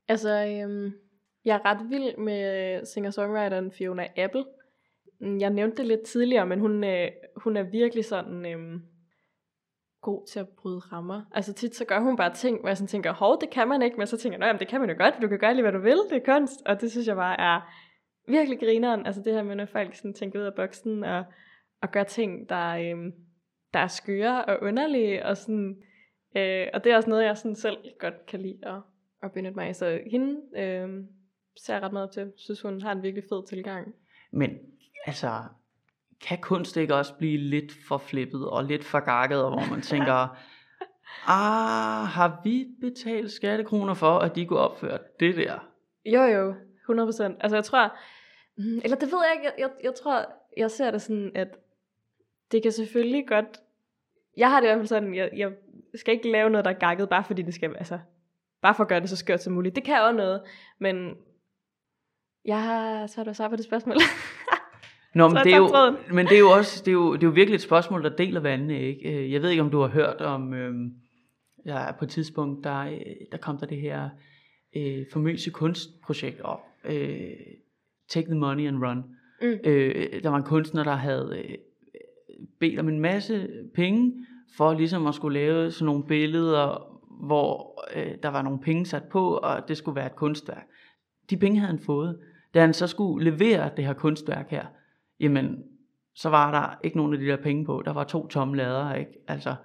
[0.08, 0.94] Altså, øhm,
[1.46, 4.46] jeg er ret vild med singer-songwriteren Fiona Apple.
[5.22, 8.80] Jeg nævnte det lidt tidligere, men hun, øh, hun er virkelig sådan øh,
[10.02, 11.22] god til at bryde rammer.
[11.32, 13.82] Altså tit så gør hun bare ting, hvor jeg sådan tænker, hov, det kan man
[13.82, 15.72] ikke, men så tænker jeg, det kan man jo godt, du kan gøre lige, hvad
[15.72, 16.62] du vil, det er kunst.
[16.66, 17.62] Og det synes jeg bare er
[18.28, 19.06] virkelig grineren.
[19.06, 21.24] Altså det her med, når folk sådan tænker ud af boksen og,
[21.82, 23.12] og gør ting, der, øh,
[23.74, 25.78] der er skøre og underlige, og sådan,
[26.38, 28.82] øh, og det er også noget, jeg sådan selv godt kan lide at,
[29.24, 29.76] at benytte mig af.
[29.76, 31.04] Så hende øh,
[31.58, 32.32] ser jeg ret meget op til.
[32.38, 33.96] synes, hun har en virkelig fed tilgang.
[34.32, 34.58] Men
[35.06, 35.42] altså,
[36.28, 40.38] kan kunst ikke også blive lidt for flippet og lidt for gakket, hvor man tænker,
[41.28, 45.70] ah, har vi betalt skattekroner for, at de kunne opføre det der?
[46.06, 47.24] Jo, jo, 100%.
[47.40, 47.98] Altså jeg tror,
[48.58, 50.26] mm, eller det ved jeg ikke, jeg, jeg, jeg tror,
[50.58, 51.58] jeg ser det sådan, at
[52.54, 53.60] det kan selvfølgelig godt
[54.38, 55.52] jeg har det i hvert fald sådan, jeg, jeg
[55.96, 58.00] skal ikke lave noget, der er gakket, bare fordi det skal, altså,
[58.62, 59.76] bare for at gøre det så skørt som muligt.
[59.76, 60.42] Det kan også noget,
[60.80, 61.16] men
[62.46, 63.96] jeg har svært at svare på det spørgsmål.
[65.16, 67.28] Nå, men det, er jo, men det er jo også, det er jo, det er
[67.28, 69.10] jo virkelig et spørgsmål, der deler vandene, ikke?
[69.10, 70.74] Øh, jeg ved ikke, om du har hørt om, øh,
[71.66, 73.00] ja, på et tidspunkt, der, øh,
[73.32, 74.10] der kom der det her
[74.76, 77.32] øh, famøse kunstprojekt op, øh,
[78.10, 79.04] Take the Money and Run.
[79.42, 79.60] Mm.
[79.64, 81.58] Øh, der var en kunstner, der havde øh,
[82.60, 84.14] bedt om en masse penge,
[84.58, 89.04] for ligesom at skulle lave sådan nogle billeder, hvor øh, der var nogle penge sat
[89.04, 90.68] på, og det skulle være et kunstværk.
[91.30, 92.20] De penge havde han fået.
[92.54, 94.66] Da han så skulle levere det her kunstværk her,
[95.20, 95.64] jamen,
[96.16, 97.82] så var der ikke nogen af de der penge på.
[97.86, 99.12] Der var to tomme lader, ikke?
[99.28, 99.56] Altså,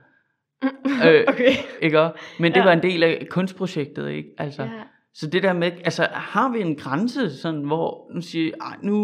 [1.06, 1.52] øh, okay.
[1.82, 2.08] ikke?
[2.40, 2.64] Men det ja.
[2.64, 4.30] var en del af kunstprojektet, ikke?
[4.38, 4.82] Altså, ja.
[5.14, 8.94] Så det der med, altså har vi en grænse, sådan, hvor nu siger, Ej, nu,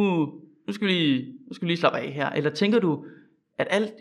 [0.66, 3.04] nu skal vi lige, nu skal vi lige slappe af her, eller tænker du,
[3.58, 3.94] at alt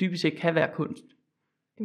[0.00, 1.04] dybest set kan være kunst?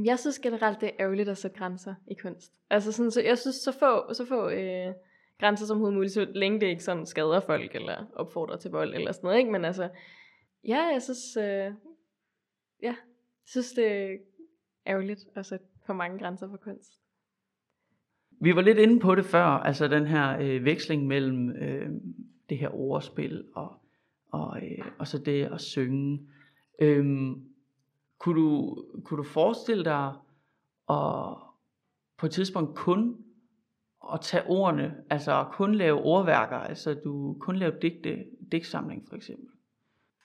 [0.06, 2.54] Jeg synes generelt, det er ærgerligt at sætte grænser i kunst.
[2.70, 4.94] Altså sådan, så jeg synes, så få, så få øh,
[5.40, 9.12] grænser som muligt, så længe det ikke sådan skader folk, eller opfordrer til vold, eller
[9.12, 9.52] sådan noget, ikke?
[9.52, 9.90] Men altså,
[10.64, 11.74] ja, jeg synes, øh, ja,
[12.82, 12.96] jeg
[13.46, 14.18] synes, det er
[14.88, 17.02] ærgerligt at sætte for mange grænser for kunst.
[18.42, 21.90] Vi var lidt inde på det før, altså den her øh, veksling mellem øh,
[22.50, 23.74] det her ordspil og,
[24.32, 26.20] og, øh, og så det at synge.
[26.80, 27.46] Øhm,
[28.20, 30.14] kunne, du, kunne du forestille dig
[30.90, 31.38] at
[32.18, 33.26] på et tidspunkt kun
[34.14, 39.48] at tage ordene, altså kun lave ordværker, altså du kun lave digte, digtsamling for eksempel?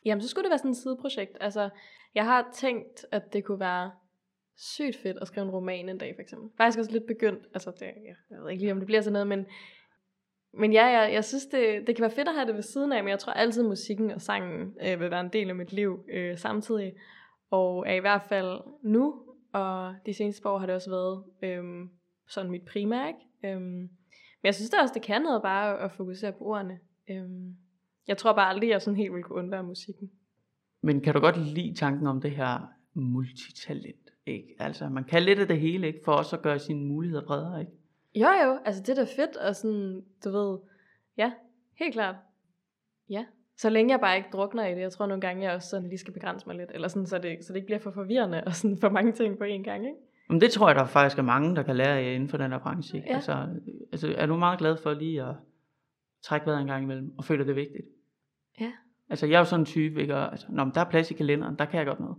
[0.05, 1.37] Jamen, så skulle det være sådan et sideprojekt.
[1.41, 1.71] Altså,
[2.15, 3.91] jeg har tænkt, at det kunne være
[4.57, 6.51] sygt fedt at skrive en roman en dag, for eksempel.
[6.57, 7.47] Faktisk også lidt begyndt.
[7.55, 7.87] Altså, det,
[8.31, 9.47] jeg ved ikke lige, om det bliver sådan noget, men,
[10.53, 12.93] men ja, jeg, jeg synes, det, det kan være fedt at have det ved siden
[12.93, 15.73] af, men jeg tror altid, musikken og sangen øh, vil være en del af mit
[15.73, 16.93] liv øh, samtidig.
[17.51, 19.15] Og er i hvert fald nu,
[19.53, 21.65] og de seneste år har det også været øh,
[22.29, 23.55] sådan mit primære, ikke?
[23.57, 26.79] Øh, men jeg synes det også, det kan noget bare at fokusere på ordene.
[27.11, 27.29] Øh,
[28.09, 30.11] jeg tror bare aldrig, jeg sådan helt vil kunne undvære musikken.
[30.83, 34.11] Men kan du godt lide tanken om det her multitalent?
[34.27, 34.57] Ikke?
[34.59, 36.01] Altså, man kan lidt af det hele, ikke?
[36.05, 37.73] For også at gøre sine muligheder bredere, ikke?
[38.15, 40.59] Jo jo, altså det er da fedt, og sådan, du ved,
[41.17, 41.33] ja,
[41.79, 42.17] helt klart.
[43.09, 43.25] Ja,
[43.57, 44.81] så længe jeg bare ikke drukner i det.
[44.81, 47.19] Jeg tror nogle gange, jeg også sådan lige skal begrænse mig lidt, eller sådan, så,
[47.19, 49.87] det, så det ikke bliver for forvirrende, og sådan for mange ting på én gang,
[49.87, 49.99] ikke?
[50.29, 52.51] Men det tror jeg, der faktisk er mange, der kan lære af inden for den
[52.51, 52.99] her branche.
[52.99, 53.09] Ikke?
[53.09, 53.15] Ja.
[53.15, 53.49] Altså,
[53.93, 55.35] altså, er du meget glad for lige at
[56.23, 57.85] trække vejret en gang imellem, og føler det er vigtigt?
[58.61, 58.73] Ja.
[59.11, 60.17] Altså, jeg er jo sådan en type, ikke?
[60.17, 62.17] Og, altså, når der er plads i kalenderen, der kan jeg godt noget.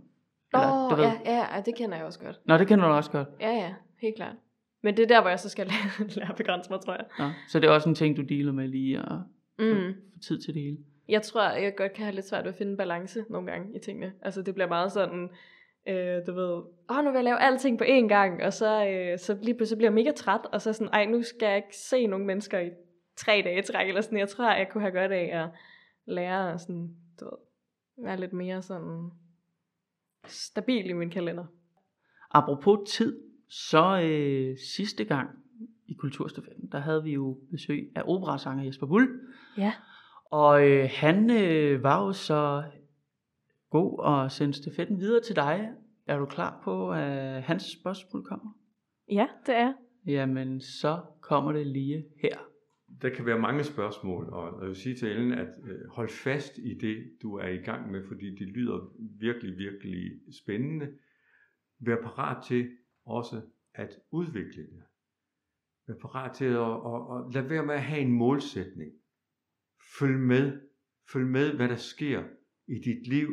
[0.54, 2.40] Åh, ja, ja, ja, det kender jeg også godt.
[2.44, 3.28] Nå, det kender du også godt.
[3.40, 4.36] Ja, ja, helt klart.
[4.82, 7.04] Men det er der, hvor jeg så skal lære, lære at begrænse mig, tror jeg.
[7.18, 9.18] Nå, så det er også en ting, du dealer med lige at
[9.58, 9.94] Mm.
[10.12, 10.78] få tid til det hele.
[11.08, 13.78] Jeg tror, jeg godt kan have lidt svært ved at finde balance nogle gange i
[13.78, 14.12] tingene.
[14.22, 15.28] Altså det bliver meget sådan,
[15.88, 19.18] øh, du ved, åh nu vil jeg lave alting på én gang, og så, øh,
[19.18, 21.76] så lige pludselig bliver jeg mega træt, og så sådan, ej nu skal jeg ikke
[21.76, 22.70] se nogen mennesker i
[23.16, 25.48] tre dage træk, eller sådan, jeg tror, jeg kunne have godt af at
[26.06, 26.90] lære sådan,
[27.20, 27.38] du ved,
[28.06, 29.10] være lidt mere sådan
[30.26, 31.44] stabil i min kalender.
[32.30, 33.20] Apropos tid,
[33.52, 35.30] så øh, sidste gang
[35.86, 39.20] i Kulturstafetten, der havde vi jo besøg af operasanger Jesper Bull.
[39.58, 39.72] Ja.
[40.30, 42.62] Og øh, han øh, var jo så
[43.70, 45.70] god at sende stafetten videre til dig.
[46.06, 48.52] Er du klar på, at hans spørgsmål kommer?
[49.10, 49.72] Ja, det er.
[50.06, 52.38] Jamen, så kommer det lige her.
[53.02, 56.58] Der kan være mange spørgsmål, og jeg vil sige til Ellen, at øh, hold fast
[56.58, 58.78] i det, du er i gang med, fordi det lyder
[59.20, 60.12] virkelig, virkelig
[60.42, 60.88] spændende.
[61.80, 62.68] Vær parat til
[63.04, 63.42] også
[63.74, 64.82] at udvikle det.
[65.86, 68.92] Vær parat til at, at, at lade være med at have en målsætning.
[69.98, 70.60] Følg med.
[71.12, 72.24] Følg med, hvad der sker
[72.66, 73.28] i dit liv,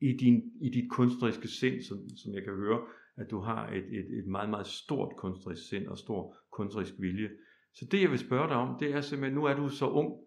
[0.00, 3.84] i, din, i dit kunstneriske sind, som, som jeg kan høre, at du har et,
[3.98, 7.30] et, et meget, meget stort kunstnerisk sind og stor kunstnerisk vilje.
[7.72, 10.24] Så det jeg vil spørge dig om, det er simpelthen, nu er du så ung.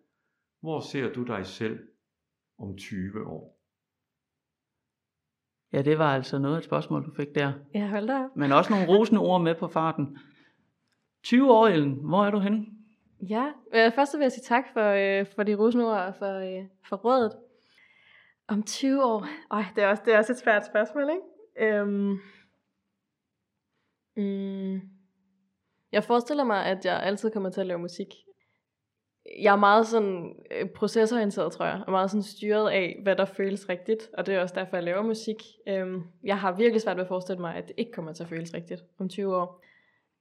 [0.62, 1.80] Hvor ser du dig selv
[2.58, 3.62] om 20 år?
[5.74, 7.54] Ja, det var altså noget af et spørgsmål, du fik der.
[7.74, 8.36] Ja, hold da op.
[8.36, 10.18] Men også nogle rosende ord med på farten.
[11.24, 11.94] 20 år, Ellen.
[11.94, 12.66] Hvor er du henne?
[13.30, 16.16] Ja, øh, først så vil jeg sige tak for, øh, for de rosende ord og
[16.16, 17.32] for, øh, for rådet.
[18.48, 19.28] Om 20 år.
[19.52, 21.74] Øj, det er også, det er også et svært spørgsmål, ikke?
[21.76, 22.20] Øhm,
[24.18, 24.82] mm,
[25.92, 28.08] jeg forestiller mig, at jeg altid kommer til at lave musik.
[29.40, 30.70] Jeg er meget sådan øh,
[31.52, 34.56] tror jeg, og meget sådan styret af, hvad der føles rigtigt, og det er også
[34.56, 35.44] derfor, jeg laver musik.
[35.68, 38.30] Øhm, jeg har virkelig svært ved at forestille mig, at det ikke kommer til at
[38.30, 39.64] føles rigtigt om 20 år.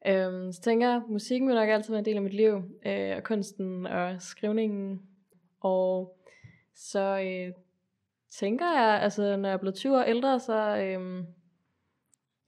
[0.07, 3.17] Øhm, så tænker jeg, musikken vil nok altid være en del af mit liv, øh,
[3.17, 5.03] og kunsten og skrivningen.
[5.61, 6.17] Og
[6.75, 7.55] så øh,
[8.31, 11.25] tænker jeg, altså når jeg er blevet 20 år ældre, så øh,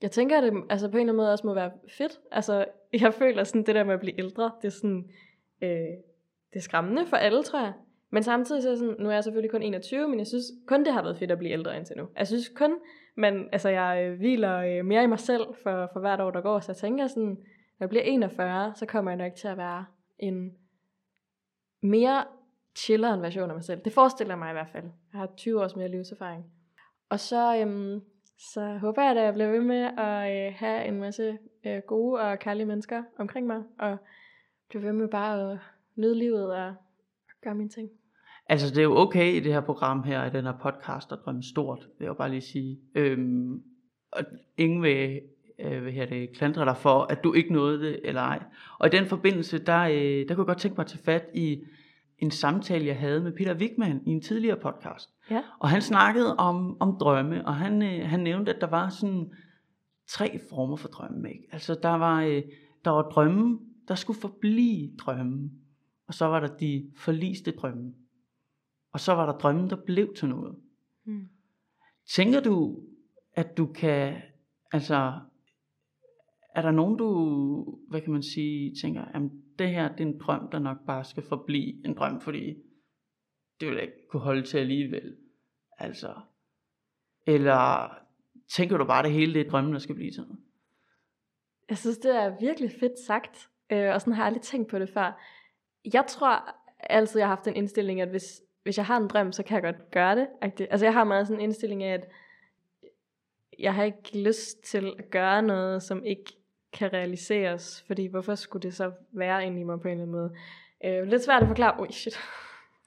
[0.01, 2.19] jeg tænker, at det altså, på en eller anden måde også må være fedt.
[2.31, 2.65] Altså
[3.01, 5.09] jeg føler sådan, det der med at blive ældre, det er sådan,
[5.61, 5.87] øh,
[6.55, 7.73] det er skræmmende for alle, tror jeg.
[8.09, 10.45] Men samtidig så er jeg sådan, nu er jeg selvfølgelig kun 21, men jeg synes
[10.67, 12.07] kun det har været fedt at blive ældre indtil nu.
[12.17, 12.75] Jeg synes kun,
[13.15, 16.41] men altså jeg øh, hviler øh, mere i mig selv for, for hvert år, der
[16.41, 16.59] går.
[16.59, 17.37] Så jeg tænker sådan, når
[17.79, 19.85] jeg bliver 41, så kommer jeg nok til at være
[20.19, 20.51] en
[21.81, 22.23] mere
[22.77, 23.81] chilleren version af mig selv.
[23.85, 24.83] Det forestiller jeg mig i hvert fald.
[24.83, 26.45] Jeg har 20 års mere livserfaring.
[27.09, 28.01] Og så, øhm,
[28.53, 32.21] så håber jeg, at jeg bliver ved med at øh, have en masse øh, gode
[32.21, 33.97] og kærlige mennesker omkring mig, og
[34.69, 35.59] blive ved med bare at
[35.97, 36.73] nyde livet og
[37.43, 37.89] gøre mine ting.
[38.49, 41.19] Altså, det er jo okay i det her program her, i den her podcast, at
[41.25, 42.79] drømme stort, vil jeg jo bare lige sige.
[42.95, 43.61] Øhm,
[44.11, 44.23] og
[44.57, 45.21] ingen vil,
[45.59, 48.43] øh, hvad her det, klandre dig for, at du ikke nåede det, eller ej.
[48.79, 51.25] Og i den forbindelse, der, øh, der kunne jeg godt tænke mig at tage fat
[51.33, 51.63] i
[52.19, 55.09] en samtale, jeg havde med Peter Wigman i en tidligere podcast.
[55.31, 55.41] Ja.
[55.59, 59.31] Og han snakkede om, om drømme, og han, øh, han nævnte, at der var sådan
[60.09, 61.29] tre former for drømme.
[61.29, 61.47] Ikke?
[61.51, 62.43] Altså, der var, øh,
[62.85, 65.49] der var drømme, der skulle forblive drømme.
[66.07, 67.93] Og så var der de forliste drømme.
[68.91, 70.55] Og så var der drømme, der blev til noget.
[71.03, 71.29] Mm.
[72.15, 72.83] Tænker du,
[73.33, 74.21] at du kan,
[74.71, 75.19] altså,
[76.55, 79.21] er der nogen, du, hvad kan man sige, tænker, at
[79.59, 82.55] det her, det er en drøm, der nok bare skal forblive en drøm, fordi
[83.59, 85.17] det vil jeg ikke kunne holde til alligevel.
[85.77, 86.13] Altså,
[87.27, 87.89] eller
[88.49, 90.43] tænker du bare, det hele det er drømmen, der skal blive sådan noget?
[91.69, 94.79] Jeg synes, det er virkelig fedt sagt, øh, og sådan har jeg aldrig tænkt på
[94.79, 95.21] det før.
[95.93, 99.31] Jeg tror altid, jeg har haft en indstilling, at hvis, hvis jeg har en drøm,
[99.31, 100.27] så kan jeg godt gøre det.
[100.41, 102.07] Altså jeg har meget sådan en indstilling af, at
[103.59, 106.33] jeg har ikke lyst til at gøre noget, som ikke
[106.73, 110.15] kan realiseres, fordi hvorfor skulle det så være inde i mig på en eller anden
[110.15, 110.35] måde?
[110.85, 112.13] Øh, lidt svært at forklare, oj shit,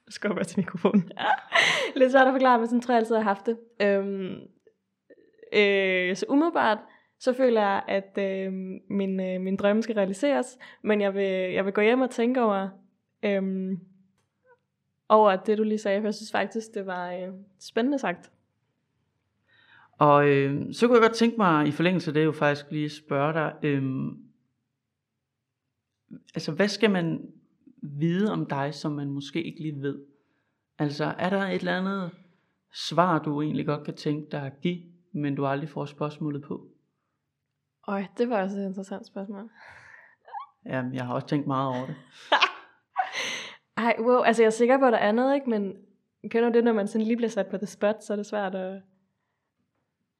[0.05, 1.11] jeg skal til mikrofonen.
[1.95, 3.57] lidt svært at forklare, men sådan tror jeg altid, jeg har haft det.
[3.81, 4.35] Øhm,
[5.53, 6.77] øh, så umiddelbart,
[7.19, 8.53] så føler jeg, at øh,
[8.89, 12.41] min, øh, min drømme skal realiseres, men jeg vil, jeg vil gå hjem og tænke
[12.41, 12.69] over,
[13.23, 13.77] øh,
[15.09, 18.31] over det, du lige sagde, for jeg synes faktisk, det var øh, spændende sagt.
[19.91, 22.89] Og øh, så kunne jeg godt tænke mig, i forlængelse af det, jo faktisk lige
[22.89, 23.83] spørge dig, øh,
[26.35, 27.31] altså hvad skal man
[27.81, 29.99] vide om dig, som man måske ikke lige ved?
[30.77, 32.11] Altså er der et eller andet
[32.73, 34.79] svar, du egentlig godt kan tænke dig at give,
[35.11, 36.67] men du aldrig får spørgsmålet på?
[37.87, 39.49] Øj, det var også et interessant spørgsmål.
[40.65, 41.95] Jamen, jeg har også tænkt meget over det.
[43.79, 45.49] Ej, wow, altså jeg er sikker på, at der er noget, ikke?
[45.49, 45.75] Men
[46.29, 48.25] kender du det, når man sådan lige bliver sat på the spot, så er det
[48.25, 48.81] svært at,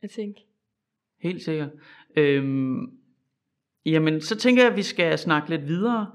[0.01, 0.45] at tænke.
[1.21, 1.69] Helt sikkert.
[2.15, 2.97] Øhm,
[3.85, 6.11] jamen, så tænker jeg, at vi skal snakke lidt videre.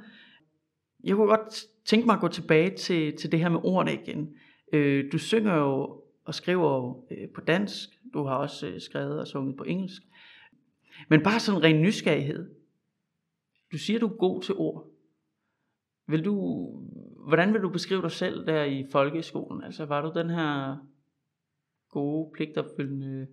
[1.04, 4.34] Jeg kunne godt tænke mig at gå tilbage til, til det her med ordene igen.
[4.72, 7.88] Øh, du synger jo og skriver jo øh, på dansk.
[8.14, 10.02] Du har også øh, skrevet og sunget på engelsk.
[11.08, 12.50] Men bare sådan ren nysgerrighed.
[13.72, 14.93] Du siger, du er god til ord.
[16.06, 16.66] Vil du,
[17.28, 19.64] hvordan vil du beskrive dig selv der i folkeskolen?
[19.64, 20.76] Altså var du den her
[21.90, 23.26] gode, pligtopfyldende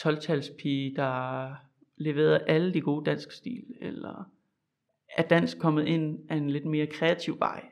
[0.00, 1.54] 12-talspige, der
[1.96, 4.30] leverede alle de gode dansk stil, eller
[5.16, 7.64] er dansk kommet ind af en lidt mere kreativ vej,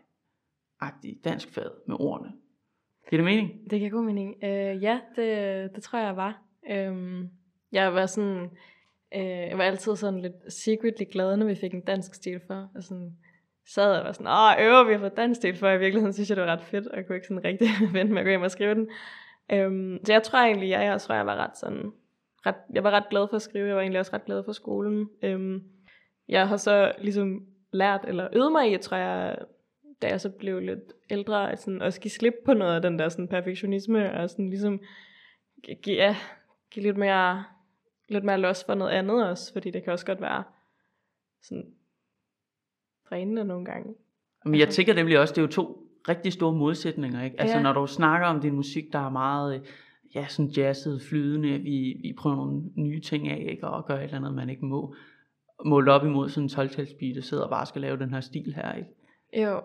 [0.81, 2.33] agtig dansk fad med ordene?
[3.11, 3.71] Giver det mening?
[3.71, 4.35] Det giver god mening.
[4.45, 6.43] Øh, ja, det, det tror jeg var.
[6.91, 7.31] Um,
[7.73, 8.51] jeg var sådan,
[9.15, 12.71] øh, jeg var altid sådan lidt secretly glad, når vi fik en dansk stil for.
[12.75, 13.17] Og sådan,
[13.67, 15.71] sad og var sådan, åh, øver vi har fået dansk del for.
[15.71, 18.13] I virkeligheden synes jeg, det var ret fedt, og jeg kunne ikke sådan rigtig vente
[18.13, 18.89] med at gå hjem og skrive den.
[19.53, 21.93] Øhm, så jeg tror egentlig, jeg, jeg tror, jeg var ret sådan,
[22.47, 23.67] ret, jeg var ret glad for at skrive.
[23.67, 25.09] Jeg var egentlig også ret glad for skolen.
[25.23, 25.63] Øhm,
[26.29, 29.39] jeg har så ligesom lært, eller øvet mig i, tror jeg,
[30.03, 32.99] da jeg så blev lidt ældre, at sådan også give slip på noget af den
[32.99, 34.81] der sådan perfektionisme, og sådan ligesom
[35.83, 36.17] give, ja,
[36.71, 37.45] give lidt mere,
[38.09, 40.45] lidt mere los for noget andet også, fordi det kan også godt være
[41.43, 41.75] sådan
[43.11, 43.95] drænende nogle gange.
[44.45, 47.41] Men jeg tænker nemlig også, det er jo to rigtig store modsætninger, ikke?
[47.41, 47.63] Altså Ja.
[47.63, 49.67] når du snakker om din musik, der er meget, øh,
[50.15, 53.67] ja, sådan jazzet, flydende, vi, vi prøver nogle nye ting af, ikke?
[53.67, 54.95] Og gør et eller andet, man ikke må.
[55.65, 56.69] Målt op imod sådan en 12
[57.15, 58.89] der sidder og bare skal lave den her stil her, ikke?
[59.47, 59.61] Jo.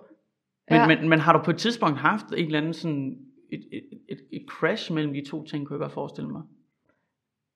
[0.70, 0.88] Men, Ja.
[0.88, 3.18] men, men har du på et tidspunkt haft en eller anden sådan,
[3.52, 6.42] et, et, et, et crash mellem de to ting, kunne jeg godt forestille mig?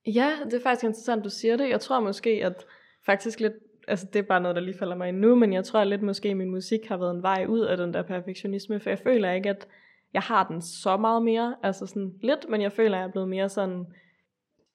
[0.08, 1.70] Ja, det er faktisk interessant, du siger det.
[1.70, 2.66] Jeg tror måske, at
[3.06, 3.54] faktisk lidt,
[3.88, 6.02] altså det er bare noget, der lige falder mig ind nu, men jeg tror lidt
[6.02, 9.00] måske, at min musik har været en vej ud af den der perfektionisme, for jeg
[9.00, 9.68] føler ikke, at
[10.14, 13.12] jeg har den så meget mere, altså sådan lidt, men jeg føler, at jeg er
[13.12, 13.86] blevet mere sådan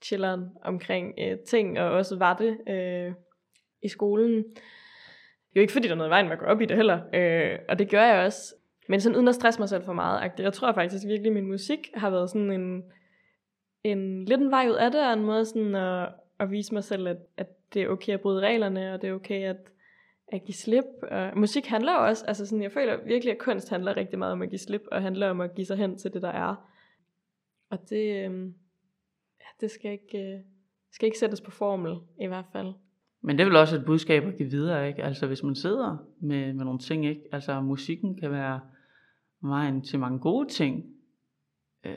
[0.03, 3.13] chilleren omkring øh, ting, og også var det øh,
[3.83, 4.45] i skolen.
[5.57, 7.01] Jo ikke fordi der er noget i vejen med at gå op i det heller,
[7.15, 8.55] øh, og det gør jeg også,
[8.89, 10.21] men sådan uden at stresse mig selv for meget.
[10.23, 10.45] agtigt.
[10.45, 12.83] Jeg tror faktisk virkelig, at min musik har været sådan en,
[13.85, 16.09] en lidt en vej ud af det, og en måde sådan at,
[16.41, 19.15] at vise mig selv, at, at det er okay at bryde reglerne, og det er
[19.15, 19.57] okay at,
[20.29, 20.85] at give slip.
[21.11, 24.43] Og musik handler også, altså sådan, jeg føler virkelig, at kunst handler rigtig meget om
[24.43, 26.71] at give slip, og handler om at give sig hen til det, der er.
[27.71, 28.45] Og det, øh,
[29.41, 30.41] ja, det skal ikke, øh,
[30.93, 32.73] skal ikke sættes på formel, i hvert fald.
[33.23, 35.03] Men det er vel også et budskab at give videre, ikke?
[35.03, 37.23] Altså hvis man sidder med, med nogle ting, ikke?
[37.33, 38.61] Altså musikken kan være
[39.43, 40.85] vejen til mange gode ting,
[41.85, 41.97] øh,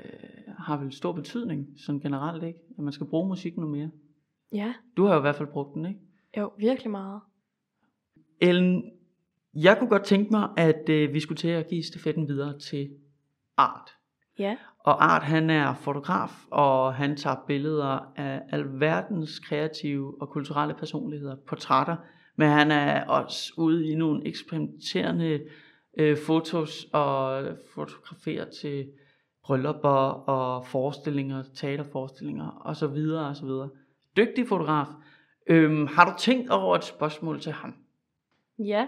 [0.58, 2.60] har vel stor betydning, sådan generelt, ikke?
[2.78, 3.92] At man skal bruge musikken noget mere.
[4.54, 6.00] Ja, Du har jo i hvert fald brugt den, ikke?
[6.38, 7.22] jo, virkelig meget.
[8.42, 8.92] Ellen,
[9.54, 12.90] jeg kunne godt tænke mig, at øh, vi skulle til at give stafetten videre til
[13.58, 13.90] Art.
[14.40, 20.74] Ja, Og Art, han er fotograf, og han tager billeder af alverdens kreative og kulturelle
[20.74, 21.96] personligheder, portrætter,
[22.36, 25.42] men han er også ude i nogle eksperimenterende
[25.98, 27.44] øh, fotos og
[27.74, 28.88] fotograferer til
[29.44, 29.90] bryllupper
[30.30, 32.88] og forestillinger, teaterforestillinger og så
[34.18, 34.88] Dygtig fotograf.
[35.48, 37.76] Øhm, har du tænkt over et spørgsmål til ham?
[38.60, 38.88] Ja.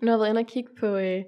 [0.00, 1.24] Nu har jeg været inde og kigge på, øh,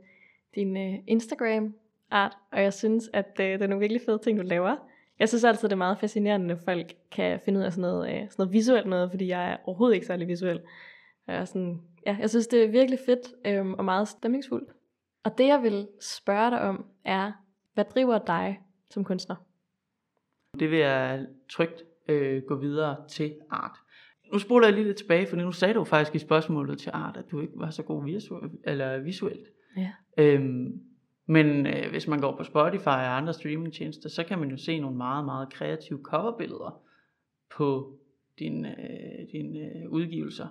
[0.54, 4.42] din øh, Instagram-art, og jeg synes, at øh, det er nogle virkelig fede ting, du
[4.42, 4.76] laver.
[5.18, 8.08] Jeg synes altid, det er meget fascinerende, når folk kan finde ud af sådan noget,
[8.08, 10.60] øh, sådan noget visuelt noget, fordi jeg er overhovedet ikke særlig visuel.
[11.26, 14.72] Jeg, er sådan, ja, jeg synes, det er virkelig fedt øh, og meget stemningsfuldt.
[15.24, 17.32] Og det, jeg vil spørge dig om, er,
[17.74, 19.36] hvad driver dig som kunstner?
[20.58, 23.78] Det vil jeg trygt øh, gå videre til art.
[24.32, 27.16] Nu spoler jeg lige lidt tilbage, for nu sagde du faktisk i spørgsmålet til art,
[27.16, 29.46] at du ikke var så god visuel, eller visuelt.
[29.76, 29.92] Ja.
[30.18, 30.80] Øhm,
[31.26, 34.80] men øh, hvis man går på Spotify og andre streamingtjenester, så kan man jo se
[34.80, 36.82] nogle meget, meget kreative coverbilleder
[37.56, 37.98] på
[38.38, 40.46] dine, øh, din, øh, udgivelser.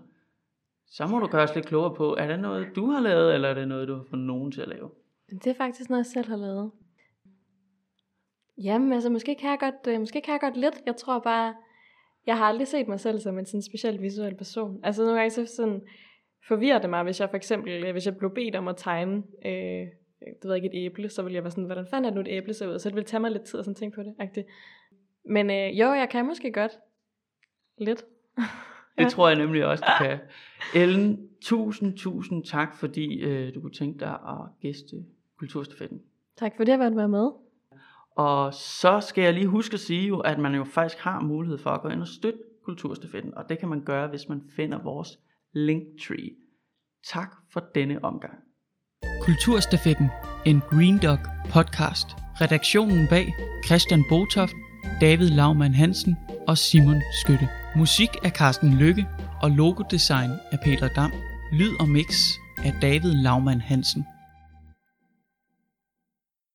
[0.88, 3.49] Så må du gøre os lidt klogere på, er det noget, du har lavet, eller
[3.49, 4.89] er det noget, du har fået nogen til at lave?
[5.30, 6.72] Det er faktisk noget, jeg selv har lavet.
[8.64, 10.82] Jamen, altså, måske kan jeg godt, øh, måske kan jeg godt lidt.
[10.86, 11.55] Jeg tror bare,
[12.26, 14.80] jeg har aldrig set mig selv som en sådan specielt visuel person.
[14.84, 15.82] Altså, nogle gange så sådan
[16.47, 19.24] forvirrer det mig, hvis jeg for eksempel, øh, hvis jeg blev bedt om at tegne,
[19.45, 19.88] øh,
[20.43, 22.22] du ved ikke, et æble, så ville jeg være sådan, hvordan fanden er det nu
[22.22, 22.80] et æble ser ud?
[22.80, 24.16] Så det ville tage mig lidt tid at sådan tænke på det.
[24.20, 24.47] Agtigt.
[25.26, 26.72] Men øh, jo, jeg kan måske godt.
[27.78, 28.05] Lidt.
[28.97, 30.20] Det tror jeg nemlig også, du kan.
[30.76, 34.95] Ellen, tusind, tusind tak, fordi øh, du kunne tænke dig at gæste
[35.39, 36.01] Kulturstafetten.
[36.38, 37.32] Tak for det, at være med.
[38.18, 41.57] Og så skal jeg lige huske at sige jo, at man jo faktisk har mulighed
[41.57, 44.84] for at gå ind og støtte Kulturstafetten, og det kan man gøre, hvis man finder
[44.84, 45.09] vores
[45.53, 46.30] linktree.
[47.05, 48.34] Tak for denne omgang.
[49.22, 50.09] Kulturstafetten,
[50.45, 51.18] en Green Dog
[51.53, 52.07] podcast.
[52.41, 54.53] Redaktionen bag Christian Botoft,
[55.01, 56.15] David Laumann Hansen
[56.47, 57.47] og Simon Skytte.
[57.76, 59.07] Musik af Carsten Lykke
[59.41, 61.11] og logodesign af Peter Dam.
[61.51, 62.34] Lyd og mix
[62.65, 64.05] af David Laumann Hansen.